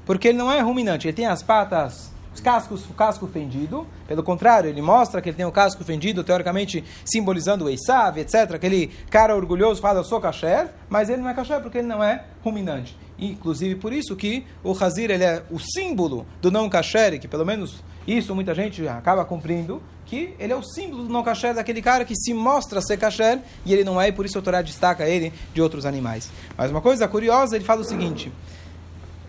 Porque 0.04 0.28
ele 0.28 0.38
não 0.38 0.50
é 0.50 0.60
ruminante, 0.60 1.06
ele 1.06 1.16
tem 1.16 1.26
as 1.26 1.42
patas, 1.42 2.10
os 2.34 2.40
cascos, 2.40 2.88
o 2.88 2.94
casco 2.94 3.26
fendido. 3.26 3.86
Pelo 4.06 4.22
contrário, 4.22 4.68
ele 4.68 4.80
mostra 4.80 5.20
que 5.20 5.28
ele 5.28 5.36
tem 5.36 5.46
o 5.46 5.52
casco 5.52 5.84
fendido, 5.84 6.24
teoricamente 6.24 6.84
simbolizando 7.04 7.64
o 7.64 7.68
Eisav, 7.68 8.18
etc. 8.18 8.54
Aquele 8.54 8.88
cara 9.10 9.36
orgulhoso 9.36 9.80
fala, 9.80 10.00
eu 10.00 10.04
sou 10.04 10.20
kasher, 10.20 10.68
mas 10.88 11.08
ele 11.08 11.22
não 11.22 11.28
é 11.28 11.34
kasher 11.34 11.60
porque 11.60 11.78
ele 11.78 11.88
não 11.88 12.02
é 12.02 12.24
ruminante. 12.42 12.96
Inclusive 13.18 13.74
por 13.74 13.92
isso 13.92 14.16
que 14.16 14.46
o 14.64 14.72
Hazir 14.72 15.10
ele 15.10 15.24
é 15.24 15.42
o 15.50 15.58
símbolo 15.58 16.26
do 16.40 16.50
não 16.50 16.70
kasher, 16.70 17.20
que 17.20 17.28
pelo 17.28 17.44
menos 17.44 17.82
isso 18.06 18.34
muita 18.34 18.54
gente 18.54 18.88
acaba 18.88 19.24
cumprindo, 19.26 19.82
que 20.06 20.34
ele 20.38 20.52
é 20.52 20.56
o 20.56 20.62
símbolo 20.62 21.04
do 21.04 21.12
não 21.12 21.22
kasher 21.22 21.54
daquele 21.54 21.82
cara 21.82 22.04
que 22.04 22.16
se 22.16 22.32
mostra 22.32 22.80
ser 22.80 22.96
kasher 22.96 23.40
e 23.64 23.72
ele 23.72 23.84
não 23.84 24.00
é, 24.00 24.08
e 24.08 24.12
por 24.12 24.24
isso 24.24 24.38
a 24.38 24.42
Torá 24.42 24.62
destaca 24.62 25.06
ele 25.06 25.32
de 25.52 25.60
outros 25.60 25.84
animais. 25.84 26.30
Mas 26.56 26.70
uma 26.70 26.80
coisa 26.80 27.06
curiosa, 27.06 27.56
ele 27.56 27.64
fala 27.64 27.82
o 27.82 27.84
seguinte 27.84 28.32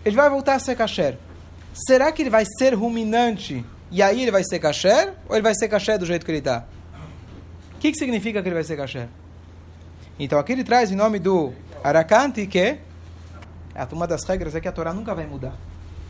ele 0.04 0.16
vai 0.16 0.28
voltar 0.28 0.54
a 0.54 0.58
ser 0.58 0.76
kasher. 0.76 1.16
Será 1.72 2.12
que 2.12 2.22
ele 2.22 2.30
vai 2.30 2.44
ser 2.44 2.74
ruminante 2.74 3.64
e 3.90 4.02
aí 4.02 4.22
ele 4.22 4.30
vai 4.30 4.44
ser 4.44 4.58
kasher? 4.58 5.14
Ou 5.28 5.34
ele 5.36 5.42
vai 5.42 5.54
ser 5.54 5.68
kasher 5.68 5.98
do 5.98 6.06
jeito 6.06 6.24
que 6.24 6.30
ele 6.30 6.38
está? 6.38 6.64
O 7.74 7.78
que, 7.78 7.92
que 7.92 7.98
significa 7.98 8.42
que 8.42 8.48
ele 8.48 8.54
vai 8.54 8.64
ser 8.64 8.76
kasher? 8.76 9.08
Então 10.18 10.38
aqui 10.38 10.52
ele 10.52 10.64
traz 10.64 10.90
em 10.90 10.96
nome 10.96 11.18
do 11.18 11.52
Arakanti 11.82 12.46
que 12.46 12.58
é 13.74 13.88
uma 13.90 14.06
das 14.06 14.24
regras 14.24 14.54
é 14.54 14.60
que 14.60 14.68
a 14.68 14.72
Torá 14.72 14.92
nunca 14.92 15.14
vai 15.14 15.26
mudar. 15.26 15.54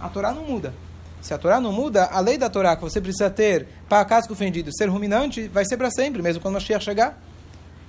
A 0.00 0.08
Torá 0.08 0.32
não 0.32 0.44
muda. 0.44 0.74
Se 1.20 1.32
a 1.32 1.38
Torá 1.38 1.60
não 1.60 1.72
muda, 1.72 2.06
a 2.06 2.18
lei 2.18 2.36
da 2.36 2.50
Torá 2.50 2.74
que 2.74 2.82
você 2.82 3.00
precisa 3.00 3.30
ter 3.30 3.68
para 3.88 4.04
casco 4.04 4.34
fendido 4.34 4.74
ser 4.76 4.88
ruminante 4.88 5.46
vai 5.46 5.64
ser 5.64 5.76
para 5.76 5.90
sempre, 5.90 6.20
mesmo 6.20 6.42
quando 6.42 6.54
o 6.54 6.56
Mashiach 6.56 6.84
chegar. 6.84 7.16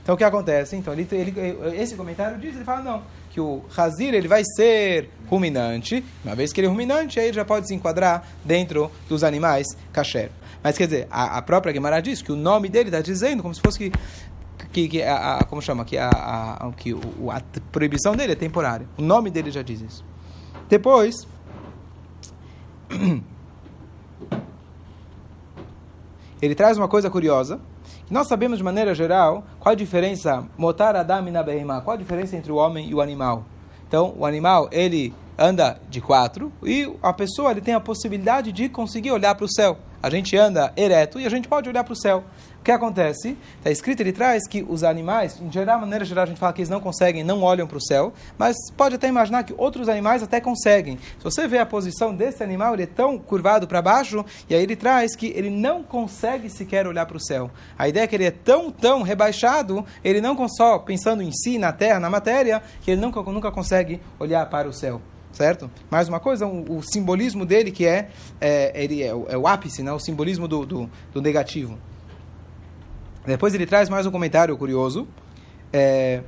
Então 0.04 0.14
o 0.14 0.18
que 0.18 0.24
acontece? 0.24 0.76
Então 0.76 0.94
ele, 0.94 1.08
ele, 1.12 1.34
esse 1.82 1.96
comentário 1.96 2.38
diz, 2.38 2.56
ele 2.56 2.64
fala 2.64 2.82
não, 2.82 3.04
que 3.34 3.42
o 3.42 3.64
Hazir 3.76 4.14
ele 4.14 4.28
vai 4.28 4.44
ser 4.46 5.10
ruminante, 5.28 6.06
uma 6.24 6.36
vez 6.36 6.54
que 6.54 6.62
ele 6.62 6.68
é 6.68 6.70
ruminante, 6.70 7.20
aí 7.20 7.26
ele 7.26 7.34
já 7.34 7.44
pode 7.44 7.68
se 7.68 7.74
enquadrar 7.74 8.28
dentro 8.46 8.92
dos 9.10 9.24
animais 9.24 9.66
kasher. 9.92 10.30
Mas 10.62 10.78
quer 10.78 10.86
dizer, 10.86 11.08
a, 11.10 11.38
a 11.38 11.42
própria 11.42 11.74
Gemara 11.74 12.00
diz 12.00 12.22
que 12.22 12.32
o 12.32 12.36
nome 12.36 12.70
dele 12.70 12.90
está 12.90 13.02
dizendo 13.02 13.42
como 13.42 13.54
se 13.54 13.60
fosse 13.60 13.80
que 13.80 13.92
que, 14.72 14.88
que 14.88 15.04
a, 15.04 15.38
a, 15.38 15.44
como 15.44 15.62
chama 15.62 15.84
que 15.84 15.98
a, 15.98 16.10
a, 16.10 16.72
que 16.76 16.94
o, 16.94 17.30
a 17.30 17.42
proibição 17.72 18.16
dele 18.16 18.34
é 18.34 18.36
temporária. 18.36 18.88
O 18.98 19.02
nome 19.02 19.30
dele 19.30 19.52
já 19.52 19.62
diz 19.62 19.82
isso. 19.82 20.06
Depois 20.70 21.28
ele 26.44 26.56
traz 26.56 26.78
uma 26.78 26.88
coisa 26.88 27.10
curiosa 27.10 27.60
nós 28.10 28.28
sabemos 28.28 28.58
de 28.58 28.64
maneira 28.64 28.94
geral 28.94 29.44
qual 29.60 29.72
a 29.72 29.76
diferença, 29.76 30.46
motar 30.58 30.96
adam 30.96 31.32
na 31.32 31.42
behemá, 31.42 31.82
qual 31.82 31.96
a 31.96 31.98
diferença 31.98 32.36
entre 32.36 32.52
o 32.52 32.56
homem 32.58 32.88
e 32.90 32.94
o 32.94 33.02
animal. 33.02 33.46
Então, 33.88 34.14
o 34.18 34.26
animal, 34.26 34.68
ele 34.72 35.14
anda 35.38 35.80
de 35.90 36.02
quatro 36.02 36.52
e 36.62 36.92
a 37.02 37.14
pessoa 37.14 37.52
ele 37.52 37.62
tem 37.62 37.74
a 37.74 37.80
possibilidade 37.80 38.52
de 38.52 38.70
conseguir 38.70 39.12
olhar 39.12 39.34
para 39.36 39.46
o 39.46 39.52
céu. 39.52 39.78
A 40.02 40.10
gente 40.10 40.38
anda 40.38 40.74
ereto 40.76 41.20
e 41.20 41.26
a 41.26 41.30
gente 41.30 41.48
pode 41.48 41.70
olhar 41.70 41.84
para 41.84 41.94
o 41.94 41.96
céu. 41.96 42.24
O 42.64 42.66
que 42.66 42.72
acontece? 42.72 43.38
Está 43.58 43.70
escrito, 43.70 44.00
ele 44.00 44.14
traz 44.14 44.48
que 44.48 44.66
os 44.66 44.86
animais, 44.86 45.38
em 45.42 45.52
geral, 45.52 45.82
maneira 45.82 46.06
geral, 46.06 46.24
a 46.24 46.28
gente 46.28 46.40
fala 46.40 46.54
que 46.54 46.62
eles 46.62 46.70
não 46.70 46.80
conseguem, 46.80 47.22
não 47.22 47.44
olham 47.44 47.68
para 47.68 47.78
o 47.78 47.82
céu, 47.82 48.14
mas 48.38 48.56
pode 48.78 48.96
até 48.96 49.10
imaginar 49.10 49.44
que 49.44 49.54
outros 49.58 49.90
animais 49.90 50.24
até 50.24 50.40
conseguem. 50.40 50.98
Se 51.18 51.24
você 51.26 51.46
vê 51.46 51.58
a 51.58 51.66
posição 51.66 52.16
desse 52.16 52.42
animal, 52.42 52.74
ele 52.74 52.84
é 52.84 52.88
tão 52.88 53.20
curvado 53.20 53.68
para 53.68 53.82
baixo, 53.82 54.24
e 54.50 54.56
aí 54.56 54.64
ele 54.64 54.78
traz 54.78 55.14
que 55.14 55.28
ele 55.36 55.50
não 55.50 55.84
consegue 55.84 56.50
sequer 56.50 56.88
olhar 56.88 57.06
para 57.06 57.18
o 57.18 57.20
céu. 57.20 57.52
A 57.78 57.90
ideia 57.90 58.06
é 58.06 58.08
que 58.08 58.16
ele 58.16 58.24
é 58.24 58.32
tão, 58.32 58.72
tão 58.72 59.02
rebaixado, 59.02 59.86
ele 60.02 60.22
não 60.22 60.48
só 60.48 60.80
pensando 60.80 61.22
em 61.22 61.34
si, 61.34 61.58
na 61.58 61.74
terra, 61.74 62.00
na 62.00 62.10
matéria, 62.10 62.64
que 62.82 62.92
ele 62.92 63.02
nunca, 63.02 63.22
nunca 63.24 63.52
consegue 63.52 64.00
olhar 64.18 64.50
para 64.50 64.70
o 64.70 64.74
céu 64.74 65.02
certo? 65.34 65.70
Mais 65.90 66.08
uma 66.08 66.20
coisa, 66.20 66.46
o, 66.46 66.78
o 66.78 66.84
simbolismo 66.84 67.44
dele 67.44 67.72
que 67.72 67.88
é, 67.88 68.10
é 68.40 68.72
ele 68.76 69.02
é 69.02 69.14
o, 69.14 69.26
é 69.28 69.36
o, 69.36 69.48
ápice, 69.48 69.82
né? 69.82 69.92
o 69.92 69.98
simbolismo 69.98 70.48
do, 70.48 70.64
do, 70.64 70.90
do 71.12 71.22
negativo. 71.24 71.76
Depois 73.26 73.54
ele 73.54 73.66
traz 73.66 73.90
mais 73.90 74.06
um 74.06 74.12
comentário 74.12 74.56
curioso. 74.58 75.08
É, 75.72 76.22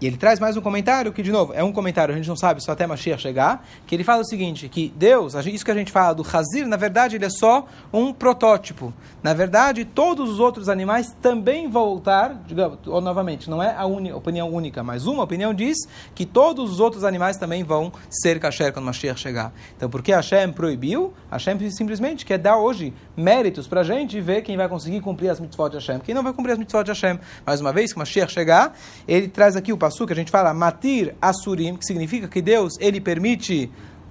e 0.00 0.06
ele 0.06 0.16
traz 0.16 0.38
mais 0.38 0.56
um 0.56 0.60
comentário, 0.60 1.12
que 1.12 1.22
de 1.22 1.32
novo, 1.32 1.52
é 1.52 1.62
um 1.64 1.72
comentário, 1.72 2.14
a 2.14 2.16
gente 2.16 2.28
não 2.28 2.36
sabe 2.36 2.62
só 2.62 2.72
até 2.72 2.86
Mashiach 2.86 3.20
chegar, 3.20 3.66
que 3.86 3.94
ele 3.94 4.04
fala 4.04 4.22
o 4.22 4.24
seguinte, 4.24 4.68
que 4.68 4.92
Deus, 4.96 5.34
isso 5.34 5.64
que 5.64 5.70
a 5.70 5.74
gente 5.74 5.90
fala 5.90 6.14
do 6.14 6.22
Hazir, 6.22 6.66
na 6.66 6.76
verdade 6.76 7.16
ele 7.16 7.24
é 7.24 7.30
só 7.30 7.66
um 7.92 8.12
protótipo. 8.12 8.92
Na 9.22 9.34
verdade, 9.34 9.84
todos 9.84 10.30
os 10.30 10.38
outros 10.38 10.68
animais 10.68 11.14
também 11.20 11.68
vão 11.68 11.88
voltar, 11.88 12.42
digamos, 12.46 12.78
ou, 12.86 13.00
novamente, 13.00 13.48
não 13.48 13.62
é 13.62 13.74
a 13.74 13.86
uni, 13.86 14.12
opinião 14.12 14.48
única, 14.52 14.82
mas 14.82 15.06
uma 15.06 15.22
opinião 15.22 15.54
diz 15.54 15.76
que 16.14 16.26
todos 16.26 16.70
os 16.70 16.80
outros 16.80 17.02
animais 17.02 17.36
também 17.36 17.64
vão 17.64 17.92
ser 18.10 18.38
kasher 18.38 18.72
quando 18.72 18.84
Mashiach 18.84 19.18
chegar. 19.18 19.52
Então, 19.76 19.88
por 19.88 20.02
que 20.02 20.12
Hashem 20.12 20.52
proibiu? 20.52 21.12
Hashem 21.30 21.70
simplesmente 21.70 22.26
quer 22.26 22.38
dar 22.38 22.58
hoje 22.58 22.92
méritos 23.16 23.66
para 23.66 23.80
a 23.80 23.84
gente 23.84 24.16
e 24.16 24.20
ver 24.20 24.42
quem 24.42 24.56
vai 24.56 24.68
conseguir 24.68 25.00
cumprir 25.00 25.30
as 25.30 25.40
mitzvot 25.40 25.70
de 25.70 25.76
Hashem. 25.76 25.98
Quem 26.00 26.14
não 26.14 26.22
vai 26.22 26.32
cumprir 26.32 26.52
as 26.52 26.58
mitzvot 26.58 26.84
de 26.84 26.90
Hashem. 26.90 27.18
Mais 27.46 27.60
uma 27.60 27.72
vez, 27.72 27.92
que 27.92 27.98
Mashiach 27.98 28.32
chegar, 28.32 28.76
ele 29.06 29.28
traz 29.28 29.56
aqui 29.56 29.72
o 29.72 29.76
que 30.06 30.12
a 30.12 30.16
gente 30.16 30.30
fala 30.30 30.52
matir 30.54 31.14
asurim, 31.20 31.76
que 31.76 31.84
significa 31.84 32.28
que 32.28 32.42
Deus 32.42 32.74
ele 32.80 33.00
permite 33.00 33.70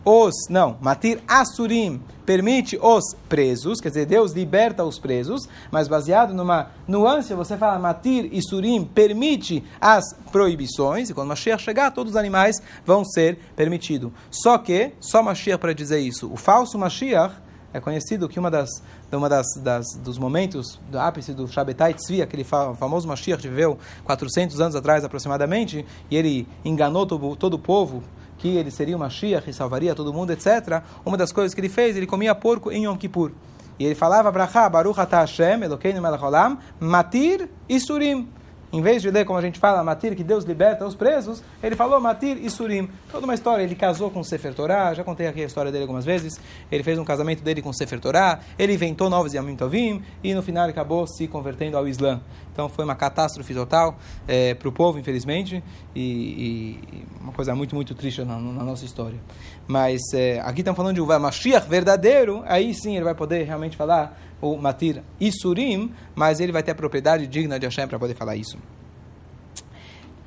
os, 0.10 0.34
não, 0.50 0.77
matir 0.79 1.19
asurim, 1.27 2.01
permite 2.25 2.79
os 2.81 3.13
presos, 3.27 3.81
quer 3.81 3.89
dizer, 3.89 4.05
Deus 4.05 4.31
liberta 4.31 4.86
os 4.86 4.98
presos, 4.98 5.50
mas 5.69 5.89
baseado 5.89 6.34
numa 6.34 6.72
nuance, 6.88 7.34
você 7.34 7.57
fala 7.57 7.77
matir 7.77 8.29
e 8.31 8.41
surim, 8.41 8.86
permite 8.86 9.62
as 9.81 10.05
proibições, 10.31 11.10
e 11.10 11.13
quando 11.13 11.27
Mashiach 11.27 11.62
chegar, 11.62 11.91
todos 11.91 12.13
os 12.13 12.17
animais 12.17 12.62
vão 12.86 13.03
ser 13.03 13.38
permitidos. 13.53 14.13
Só 14.31 14.57
que, 14.57 14.93
só 15.01 15.22
Mashiach 15.22 15.60
para 15.60 15.74
dizer 15.74 16.00
isso, 16.00 16.31
o 16.31 16.38
falso 16.38 16.77
Mashiach 16.77 17.36
é 17.77 17.81
conhecido 17.81 18.27
que 18.27 18.39
uma 18.39 18.50
das, 18.50 18.69
uma 19.12 19.29
das, 19.29 19.46
das 19.62 19.86
dos 20.03 20.17
momentos 20.17 20.79
do 20.89 21.00
ápice 21.00 21.34
do 21.34 21.48
Shabbatai 21.48 21.93
Tzvi, 21.93 22.22
aquele 22.22 22.43
famoso 22.43 23.07
Mashiach 23.07 23.41
que 23.41 23.48
viveu 23.48 23.77
400 24.03 24.60
anos 24.60 24.75
atrás 24.75 25.03
aproximadamente, 25.03 25.86
e 26.10 26.15
ele 26.15 26.48
enganou 26.65 27.05
todo, 27.05 27.36
todo 27.36 27.53
o 27.53 27.60
povo 27.60 28.03
que 28.38 28.50
ele 28.50 28.72
seria 28.72 28.96
o 28.96 29.00
Mashiach 29.00 29.50
e 29.50 29.53
salvaria 29.53 29.96
todo 29.96 30.13
mundo, 30.13 30.31
etc. 30.31 30.81
Uma 31.05 31.17
das 31.17 31.31
coisas 31.31 31.53
que 31.53 31.62
ele 31.62 31.69
fez, 31.69 31.96
ele 31.96 32.05
comia 32.05 32.34
porco 32.36 32.72
em 32.72 32.86
Yom 32.86 32.98
Kippur. 32.98 33.31
E 33.79 33.86
ele 33.86 33.96
falava, 33.96 34.31
Baruch 34.31 35.00
Ata 35.00 35.19
Hashem, 35.19 35.63
Elokeinu 35.63 36.01
Melech 36.01 36.24
Olam, 36.24 36.57
Matir 36.79 37.48
e 37.69 37.79
Surim 37.79 38.27
em 38.71 38.81
vez 38.81 39.01
de 39.01 39.09
ler 39.09 39.25
como 39.25 39.39
a 39.39 39.41
gente 39.41 39.59
fala, 39.59 39.83
Matir, 39.83 40.15
que 40.15 40.24
Deus 40.24 40.43
liberta 40.43 40.86
os 40.86 40.93
presos, 40.93 41.41
ele 41.63 41.75
falou 41.75 42.01
Matir 42.01 42.38
e 42.43 42.50
Surim. 42.50 42.89
Toda 43.09 43.25
uma 43.25 43.33
história. 43.33 43.63
Ele 43.63 43.75
casou 43.75 44.12
com 44.12 44.24
Sefer 44.24 44.53
Torah, 44.53 44.93
já 44.93 45.03
contei 45.03 45.27
aqui 45.27 45.41
a 45.41 45.45
história 45.45 45.71
dele 45.71 45.83
algumas 45.83 46.03
vezes. 46.03 46.39
Ele 46.71 46.83
fez 46.83 47.00
um 47.00 47.05
casamento 47.05 47.41
dele 47.43 47.62
com 47.62 47.71
Sefer 47.71 48.00
Torah, 48.00 48.39
ele 48.59 48.74
inventou 48.74 49.09
novos 49.09 49.33
Yamim 49.33 49.55
Tovim 49.55 50.01
e 50.24 50.33
no 50.33 50.41
final 50.41 50.67
acabou 50.67 51.07
se 51.07 51.27
convertendo 51.27 51.77
ao 51.77 51.88
Islã. 51.88 52.21
Então 52.51 52.67
foi 52.67 52.83
uma 52.83 52.95
catástrofe 52.95 53.53
total 53.53 53.97
é, 54.27 54.53
para 54.53 54.67
o 54.67 54.71
povo, 54.71 54.97
infelizmente, 54.97 55.63
e, 55.95 56.01
e, 56.01 57.05
uma 57.21 57.31
coisa 57.31 57.53
muito, 57.55 57.75
muito 57.75 57.93
triste 57.93 58.24
na, 58.24 58.38
na 58.38 58.63
nossa 58.63 58.83
história. 58.83 59.19
Mas 59.67 60.01
é, 60.13 60.39
aqui 60.41 60.62
estamos 60.62 60.75
falando 60.75 60.95
de 60.95 61.01
um 61.01 61.05
Mashiach 61.05 61.69
verdadeiro, 61.69 62.43
aí 62.47 62.74
sim 62.74 62.95
ele 62.95 63.05
vai 63.05 63.13
poder 63.13 63.43
realmente 63.43 63.77
falar 63.77 64.19
o 64.41 64.58
Matir 64.58 65.01
Isurim, 65.20 65.94
mas 66.15 66.39
ele 66.39 66.51
vai 66.51 66.63
ter 66.63 66.72
a 66.72 66.75
propriedade 66.75 67.27
digna 67.27 67.60
de 67.60 67.65
Hashem 67.65 67.88
para 67.88 68.00
poder 68.00 68.15
falar 68.15 68.36
isso. 68.36 68.58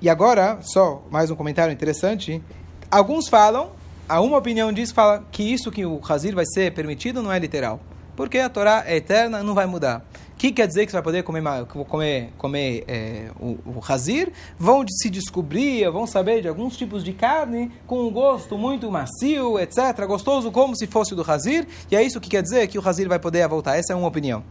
E 0.02 0.08
agora, 0.08 0.58
só 0.62 1.02
mais 1.10 1.30
um 1.30 1.36
comentário 1.36 1.72
interessante. 1.72 2.42
Alguns 2.90 3.28
falam, 3.28 3.70
a 4.08 4.20
uma 4.20 4.38
opinião 4.38 4.72
diz 4.72 4.90
fala 4.90 5.24
que 5.30 5.42
isso 5.42 5.70
que 5.70 5.84
o 5.84 6.00
Hazir 6.08 6.34
vai 6.34 6.44
ser 6.46 6.72
permitido 6.72 7.22
não 7.22 7.32
é 7.32 7.38
literal. 7.38 7.80
porque 8.20 8.38
a 8.38 8.50
Torá 8.50 8.84
é 8.86 8.96
eterna, 8.96 9.42
não 9.42 9.54
vai 9.54 9.64
mudar. 9.64 10.04
Que 10.40 10.50
quer 10.50 10.66
dizer 10.66 10.86
que 10.86 10.90
você 10.90 10.96
vai 10.96 11.02
poder 11.02 11.22
comer, 11.22 11.66
comer, 11.86 12.32
comer 12.38 12.84
é, 12.88 13.30
o, 13.38 13.58
o 13.66 13.82
hazir? 13.86 14.32
Vão 14.58 14.82
se 14.88 15.10
descobrir, 15.10 15.86
vão 15.90 16.06
saber 16.06 16.40
de 16.40 16.48
alguns 16.48 16.78
tipos 16.78 17.04
de 17.04 17.12
carne 17.12 17.70
com 17.86 18.06
um 18.06 18.10
gosto 18.10 18.56
muito 18.56 18.90
macio, 18.90 19.58
etc. 19.58 20.02
Gostoso 20.06 20.50
como 20.50 20.74
se 20.74 20.86
fosse 20.86 21.14
do 21.14 21.30
hazir. 21.30 21.68
E 21.90 21.94
é 21.94 22.02
isso 22.02 22.18
que 22.18 22.30
quer 22.30 22.42
dizer 22.42 22.66
que 22.68 22.78
o 22.78 22.88
hazir 22.88 23.06
vai 23.06 23.18
poder 23.18 23.46
voltar. 23.48 23.76
Essa 23.76 23.92
é 23.92 23.94
uma 23.94 24.08
opinião. 24.08 24.42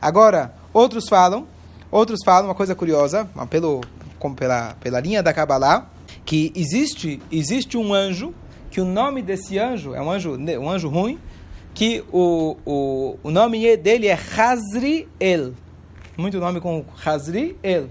Agora, 0.00 0.54
outros 0.72 1.06
falam, 1.06 1.46
outros 1.90 2.20
falam 2.24 2.48
uma 2.48 2.54
coisa 2.54 2.74
curiosa, 2.74 3.28
pelo, 3.50 3.82
pela, 4.36 4.74
pela 4.80 5.00
linha 5.00 5.22
da 5.22 5.34
Kabbalah, 5.34 5.86
que 6.24 6.50
existe, 6.56 7.20
existe 7.30 7.76
um 7.76 7.92
anjo, 7.92 8.32
que 8.70 8.80
o 8.80 8.86
nome 8.86 9.20
desse 9.20 9.58
anjo 9.58 9.94
é 9.94 10.00
um 10.00 10.10
anjo, 10.10 10.34
um 10.34 10.70
anjo 10.70 10.88
ruim, 10.88 11.18
que 11.76 12.02
o, 12.10 12.56
o, 12.64 13.18
o 13.22 13.30
nome 13.30 13.76
dele 13.76 14.06
é 14.06 14.14
Hazriel. 14.14 15.52
Muito 16.16 16.40
nome 16.40 16.58
com 16.58 16.82
Hazriel. 17.04 17.90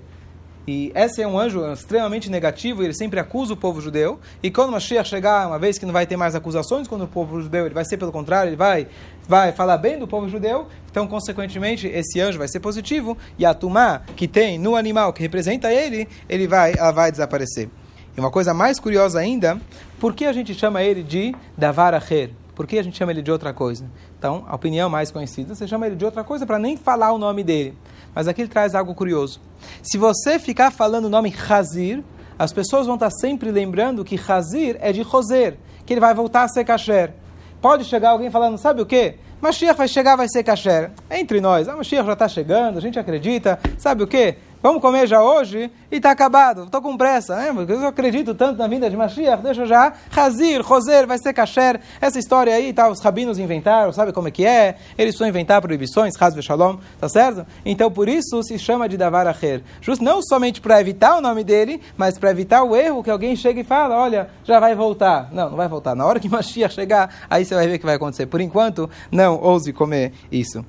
E 0.67 0.91
esse 0.95 1.21
é 1.21 1.27
um 1.27 1.37
anjo 1.37 1.63
extremamente 1.71 2.27
negativo, 2.27 2.81
ele 2.81 2.95
sempre 2.95 3.19
acusa 3.19 3.53
o 3.53 3.55
povo 3.55 3.79
judeu. 3.79 4.19
E 4.41 4.49
quando 4.49 4.71
Mashiach 4.71 5.07
chegar, 5.07 5.47
uma 5.47 5.59
vez 5.59 5.77
que 5.77 5.85
não 5.85 5.93
vai 5.93 6.07
ter 6.07 6.17
mais 6.17 6.33
acusações 6.33 6.87
contra 6.87 7.05
o 7.05 7.07
povo 7.07 7.39
judeu, 7.39 7.67
ele 7.67 7.75
vai 7.75 7.85
ser 7.85 7.97
pelo 7.97 8.11
contrário, 8.11 8.49
ele 8.49 8.55
vai, 8.55 8.87
vai 9.27 9.51
falar 9.51 9.77
bem 9.77 9.99
do 9.99 10.07
povo 10.07 10.27
judeu. 10.27 10.67
Então, 10.89 11.05
consequentemente, 11.05 11.85
esse 11.85 12.19
anjo 12.19 12.39
vai 12.39 12.47
ser 12.47 12.61
positivo. 12.61 13.15
E 13.37 13.45
a 13.45 13.53
tumá 13.53 14.01
que 14.15 14.27
tem 14.27 14.57
no 14.57 14.75
animal 14.75 15.13
que 15.13 15.21
representa 15.21 15.71
ele, 15.71 16.07
ele 16.27 16.47
vai, 16.47 16.73
ela 16.75 16.91
vai 16.91 17.11
desaparecer. 17.11 17.69
E 18.17 18.19
uma 18.19 18.31
coisa 18.31 18.51
mais 18.51 18.79
curiosa 18.79 19.19
ainda, 19.19 19.61
por 19.99 20.15
que 20.15 20.25
a 20.25 20.33
gente 20.33 20.55
chama 20.55 20.81
ele 20.81 21.03
de 21.03 21.35
Davar 21.55 21.93
Acher? 21.93 22.31
Por 22.55 22.65
que 22.65 22.79
a 22.79 22.83
gente 22.83 22.97
chama 22.97 23.11
ele 23.11 23.21
de 23.21 23.31
outra 23.31 23.53
coisa? 23.53 23.85
Então, 24.17 24.45
a 24.47 24.55
opinião 24.55 24.89
mais 24.89 25.11
conhecida, 25.11 25.53
você 25.53 25.67
chama 25.67 25.85
ele 25.87 25.95
de 25.95 26.05
outra 26.05 26.23
coisa 26.23 26.45
para 26.45 26.57
nem 26.57 26.77
falar 26.77 27.11
o 27.11 27.17
nome 27.17 27.43
dele. 27.43 27.77
Mas 28.13 28.27
aqui 28.27 28.41
ele 28.41 28.49
traz 28.49 28.73
algo 28.73 28.95
curioso. 28.95 29.41
Se 29.83 29.97
você 29.97 30.39
ficar 30.39 30.71
falando 30.71 31.05
o 31.05 31.09
nome 31.09 31.33
Hazir, 31.49 32.01
as 32.39 32.53
pessoas 32.53 32.85
vão 32.85 32.95
estar 32.95 33.11
sempre 33.11 33.51
lembrando 33.51 34.05
que 34.05 34.19
Hazir 34.27 34.77
é 34.79 34.93
de 34.93 35.01
Roser, 35.01 35.57
que 35.85 35.93
ele 35.93 35.99
vai 35.99 36.13
voltar 36.13 36.43
a 36.43 36.47
ser 36.47 36.63
kasher. 36.63 37.13
Pode 37.61 37.83
chegar 37.83 38.11
alguém 38.11 38.31
falando, 38.31 38.57
sabe 38.57 38.81
o 38.81 38.85
quê? 38.85 39.15
Mashiach 39.41 39.77
vai 39.77 39.87
chegar, 39.87 40.15
vai 40.15 40.27
ser 40.27 40.43
kasher. 40.43 40.91
Entre 41.11 41.41
nós, 41.41 41.67
a 41.67 41.75
Mashiach 41.75 42.05
já 42.05 42.13
está 42.13 42.27
chegando, 42.27 42.77
a 42.77 42.81
gente 42.81 42.97
acredita. 42.97 43.59
Sabe 43.77 44.03
o 44.03 44.07
quê? 44.07 44.37
Vamos 44.65 44.81
comer 44.81 45.05
já 45.05 45.21
hoje 45.21 45.69
e 45.91 45.97
está 45.97 46.09
acabado. 46.09 46.63
Estou 46.63 46.81
com 46.81 46.97
pressa, 46.97 47.35
né? 47.35 47.53
Porque 47.53 47.71
eu 47.71 47.85
acredito 47.85 48.33
tanto 48.33 48.57
na 48.57 48.67
vinda 48.67 48.89
de 48.89 48.97
Mashiach, 48.97 49.43
deixa 49.43 49.63
já. 49.63 49.93
Hazir, 50.15 50.59
Roser, 50.61 51.05
vai 51.05 51.19
ser 51.19 51.33
kasher. 51.33 51.79
Essa 52.01 52.17
história 52.17 52.51
aí, 52.51 52.73
tá, 52.73 52.89
os 52.89 52.99
rabinos 52.99 53.37
inventaram, 53.37 53.93
sabe 53.93 54.11
como 54.11 54.27
é 54.27 54.31
que 54.31 54.43
é? 54.43 54.77
Eles 54.97 55.15
vão 55.19 55.27
inventar 55.27 55.61
proibições, 55.61 56.19
Haz 56.19 56.33
Shalom, 56.43 56.77
tá 56.99 57.07
certo? 57.07 57.45
Então 57.63 57.91
por 57.91 58.09
isso 58.09 58.41
se 58.41 58.57
chama 58.57 58.89
de 58.89 58.97
Davar 58.97 59.27
Acher. 59.27 59.61
Não 60.01 60.19
somente 60.23 60.59
para 60.59 60.81
evitar 60.81 61.15
o 61.15 61.21
nome 61.21 61.43
dele, 61.43 61.79
mas 61.95 62.17
para 62.17 62.31
evitar 62.31 62.63
o 62.63 62.75
erro 62.75 63.03
que 63.03 63.11
alguém 63.11 63.35
chega 63.35 63.61
e 63.61 63.63
fala, 63.63 63.95
olha, 63.95 64.31
já 64.43 64.59
vai 64.59 64.73
voltar. 64.73 65.29
Não, 65.31 65.51
não 65.51 65.57
vai 65.57 65.67
voltar. 65.67 65.93
Na 65.93 66.07
hora 66.07 66.19
que 66.19 66.25
Mashiach 66.27 66.73
chegar, 66.73 67.27
aí 67.29 67.45
você 67.45 67.53
vai 67.53 67.67
ver 67.67 67.75
o 67.75 67.79
que 67.79 67.85
vai 67.85 67.97
acontecer. 67.97 68.25
Por 68.25 68.41
enquanto, 68.41 68.89
não 69.11 69.39
ouse 69.39 69.71
comer 69.71 70.11
isso. 70.31 70.65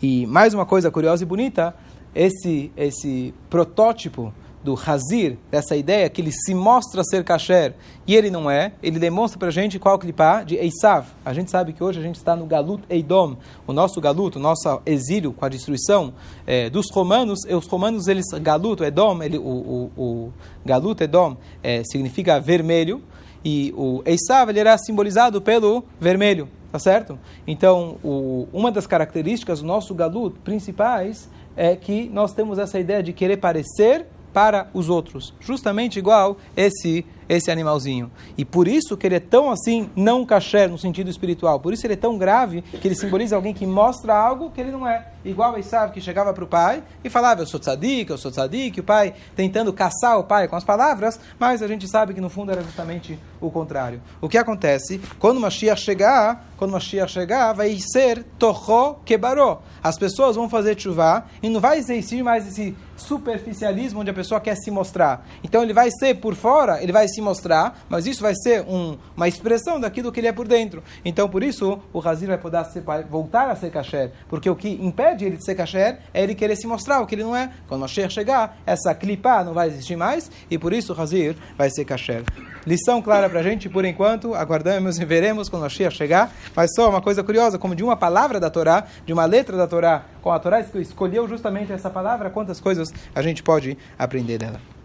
E 0.00 0.26
mais 0.28 0.54
uma 0.54 0.64
coisa 0.64 0.90
curiosa 0.90 1.24
e 1.24 1.26
bonita, 1.26 1.74
esse, 2.18 2.72
esse 2.76 3.32
protótipo 3.48 4.34
do 4.64 4.76
Hazir, 4.84 5.38
dessa 5.52 5.76
ideia 5.76 6.10
que 6.10 6.20
ele 6.20 6.32
se 6.32 6.52
mostra 6.52 7.04
ser 7.04 7.22
kasher 7.22 7.74
e 8.04 8.16
ele 8.16 8.28
não 8.28 8.50
é, 8.50 8.72
ele 8.82 8.98
demonstra 8.98 9.38
para 9.38 9.48
a 9.48 9.52
gente 9.52 9.78
qual 9.78 9.96
clipá 9.96 10.42
de 10.42 10.56
Eisav. 10.56 11.06
A 11.24 11.32
gente 11.32 11.48
sabe 11.48 11.72
que 11.72 11.82
hoje 11.82 12.00
a 12.00 12.02
gente 12.02 12.16
está 12.16 12.34
no 12.34 12.44
Galut 12.44 12.82
Eidom, 12.90 13.36
o 13.68 13.72
nosso 13.72 14.00
Galut, 14.00 14.36
o 14.36 14.40
nosso 14.40 14.82
exílio 14.84 15.32
com 15.32 15.44
a 15.44 15.48
destruição 15.48 16.12
é, 16.44 16.68
dos 16.68 16.90
romanos. 16.90 17.38
Os 17.48 17.66
romanos, 17.68 18.08
eles, 18.08 18.26
Galut, 18.42 18.82
Edom, 18.82 19.22
ele, 19.22 19.38
o, 19.38 19.42
o, 19.42 19.90
o 19.96 20.32
Galut 20.66 21.00
Edom 21.00 21.36
é, 21.62 21.84
significa 21.84 22.40
vermelho 22.40 23.00
e 23.44 23.72
o 23.76 24.02
Eisav 24.04 24.50
ele 24.50 24.58
era 24.58 24.76
simbolizado 24.76 25.40
pelo 25.40 25.84
vermelho, 26.00 26.48
tá 26.72 26.80
certo? 26.80 27.16
Então, 27.46 27.96
o, 28.02 28.48
uma 28.52 28.72
das 28.72 28.88
características 28.88 29.60
do 29.60 29.66
nosso 29.66 29.94
Galut 29.94 30.36
principais 30.40 31.30
é 31.58 31.74
que 31.74 32.08
nós 32.08 32.32
temos 32.32 32.56
essa 32.56 32.78
ideia 32.78 33.02
de 33.02 33.12
querer 33.12 33.38
parecer 33.38 34.06
para 34.32 34.70
os 34.72 34.88
outros, 34.88 35.34
justamente 35.40 35.98
igual 35.98 36.36
esse 36.56 37.04
esse 37.28 37.50
animalzinho. 37.50 38.10
E 38.36 38.44
por 38.44 38.66
isso 38.66 38.96
que 38.96 39.06
ele 39.06 39.16
é 39.16 39.20
tão 39.20 39.50
assim, 39.50 39.90
não 39.94 40.24
caché 40.24 40.66
no 40.66 40.78
sentido 40.78 41.10
espiritual. 41.10 41.60
Por 41.60 41.72
isso 41.72 41.86
ele 41.86 41.94
é 41.94 41.96
tão 41.96 42.16
grave 42.16 42.62
que 42.62 42.88
ele 42.88 42.94
simboliza 42.94 43.36
alguém 43.36 43.52
que 43.52 43.66
mostra 43.66 44.14
algo 44.14 44.50
que 44.50 44.60
ele 44.60 44.70
não 44.70 44.86
é. 44.86 45.06
Igual 45.24 45.58
o 45.58 45.62
sabe 45.62 45.92
que 45.92 46.00
chegava 46.00 46.32
para 46.32 46.44
o 46.44 46.46
pai 46.46 46.82
e 47.02 47.10
falava, 47.10 47.42
eu 47.42 47.46
sou 47.46 47.58
tzadik, 47.58 48.10
eu 48.10 48.16
sou 48.16 48.30
tzadik, 48.30 48.80
o 48.80 48.84
pai 48.84 49.14
tentando 49.34 49.72
caçar 49.72 50.18
o 50.18 50.24
pai 50.24 50.48
com 50.48 50.56
as 50.56 50.64
palavras, 50.64 51.20
mas 51.38 51.62
a 51.62 51.66
gente 51.66 51.88
sabe 51.88 52.14
que 52.14 52.20
no 52.20 52.30
fundo 52.30 52.52
era 52.52 52.62
justamente 52.62 53.18
o 53.40 53.50
contrário. 53.50 54.00
O 54.20 54.28
que 54.28 54.38
acontece? 54.38 55.00
Quando 55.18 55.40
Mashiach 55.40 55.80
chegar, 55.80 56.48
quando 56.56 56.70
Mashiach 56.70 57.12
chegar, 57.12 57.52
vai 57.52 57.76
ser 57.78 58.24
torro 58.38 59.00
quebaró. 59.04 59.60
As 59.82 59.98
pessoas 59.98 60.36
vão 60.36 60.48
fazer 60.48 60.78
chuva 60.78 61.26
e 61.42 61.48
não 61.48 61.60
vai 61.60 61.78
existir 61.78 62.22
mais 62.22 62.46
esse 62.46 62.76
superficialismo 62.96 64.00
onde 64.00 64.10
a 64.10 64.14
pessoa 64.14 64.40
quer 64.40 64.56
se 64.56 64.70
mostrar. 64.70 65.26
Então 65.42 65.62
ele 65.62 65.72
vai 65.72 65.90
ser 65.90 66.14
por 66.14 66.34
fora, 66.34 66.82
ele 66.82 66.92
vai 66.92 67.06
se 67.08 67.17
mostrar, 67.20 67.84
mas 67.88 68.06
isso 68.06 68.22
vai 68.22 68.34
ser 68.34 68.62
um, 68.62 68.96
uma 69.16 69.28
expressão 69.28 69.80
daquilo 69.80 70.10
que 70.12 70.20
ele 70.20 70.26
é 70.26 70.32
por 70.32 70.46
dentro. 70.46 70.82
Então 71.04 71.28
por 71.28 71.42
isso 71.42 71.80
o 71.92 72.06
Hazir 72.06 72.28
vai 72.28 72.38
poder 72.38 72.64
ser, 72.66 72.82
voltar 73.08 73.50
a 73.50 73.56
ser 73.56 73.70
kasher, 73.70 74.12
porque 74.28 74.48
o 74.48 74.56
que 74.56 74.68
impede 74.68 75.24
ele 75.24 75.36
de 75.36 75.44
ser 75.44 75.54
kasher 75.54 75.98
é 76.12 76.22
ele 76.22 76.34
querer 76.34 76.56
se 76.56 76.66
mostrar 76.66 77.00
o 77.00 77.06
que 77.06 77.14
ele 77.14 77.24
não 77.24 77.34
é. 77.34 77.50
Quando 77.66 77.80
o 77.80 77.82
Mashiach 77.82 78.12
chegar, 78.12 78.58
essa 78.66 78.94
clipa 78.94 79.44
não 79.44 79.54
vai 79.54 79.68
existir 79.68 79.96
mais 79.96 80.30
e 80.50 80.58
por 80.58 80.72
isso 80.72 80.92
o 80.92 81.00
Hazir 81.00 81.36
vai 81.56 81.70
ser 81.70 81.84
kasher. 81.84 82.22
Lição 82.66 83.00
clara 83.00 83.28
para 83.30 83.40
a 83.40 83.42
gente, 83.42 83.68
por 83.68 83.84
enquanto, 83.84 84.34
aguardamos 84.34 84.98
e 84.98 85.04
veremos 85.04 85.48
quando 85.48 85.62
o 85.62 85.64
Mashiach 85.64 85.96
chegar, 85.96 86.32
mas 86.54 86.70
só 86.74 86.88
uma 86.88 87.00
coisa 87.00 87.22
curiosa, 87.22 87.58
como 87.58 87.74
de 87.74 87.82
uma 87.82 87.96
palavra 87.96 88.38
da 88.38 88.50
Torá, 88.50 88.84
de 89.06 89.12
uma 89.12 89.24
letra 89.24 89.56
da 89.56 89.66
Torá, 89.66 90.04
com 90.20 90.30
a 90.30 90.38
Torá 90.38 90.60
escolheu 90.60 91.26
justamente 91.28 91.72
essa 91.72 91.90
palavra, 91.90 92.30
quantas 92.30 92.60
coisas 92.60 92.88
a 93.14 93.22
gente 93.22 93.42
pode 93.42 93.76
aprender 93.98 94.38
dela. 94.38 94.77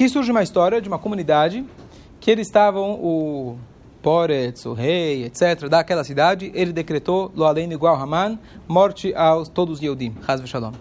Aqui 0.00 0.08
surge 0.08 0.30
uma 0.30 0.42
história 0.42 0.80
de 0.80 0.88
uma 0.88 0.98
comunidade 0.98 1.62
que 2.20 2.30
eles 2.30 2.46
estavam, 2.46 2.92
o 2.92 3.58
Poretz, 4.00 4.64
o 4.64 4.72
rei, 4.72 5.26
etc., 5.26 5.68
daquela 5.68 6.02
cidade, 6.04 6.50
ele 6.54 6.72
decretou, 6.72 7.30
lo 7.36 7.44
além 7.44 7.70
igual 7.70 7.94
Haman, 7.96 8.38
morte 8.66 9.14
aos 9.14 9.50
todos 9.50 9.74
os 9.76 9.82
Yehudim, 9.82 10.14
Haz 10.26 10.40
Shalom. 10.48 10.72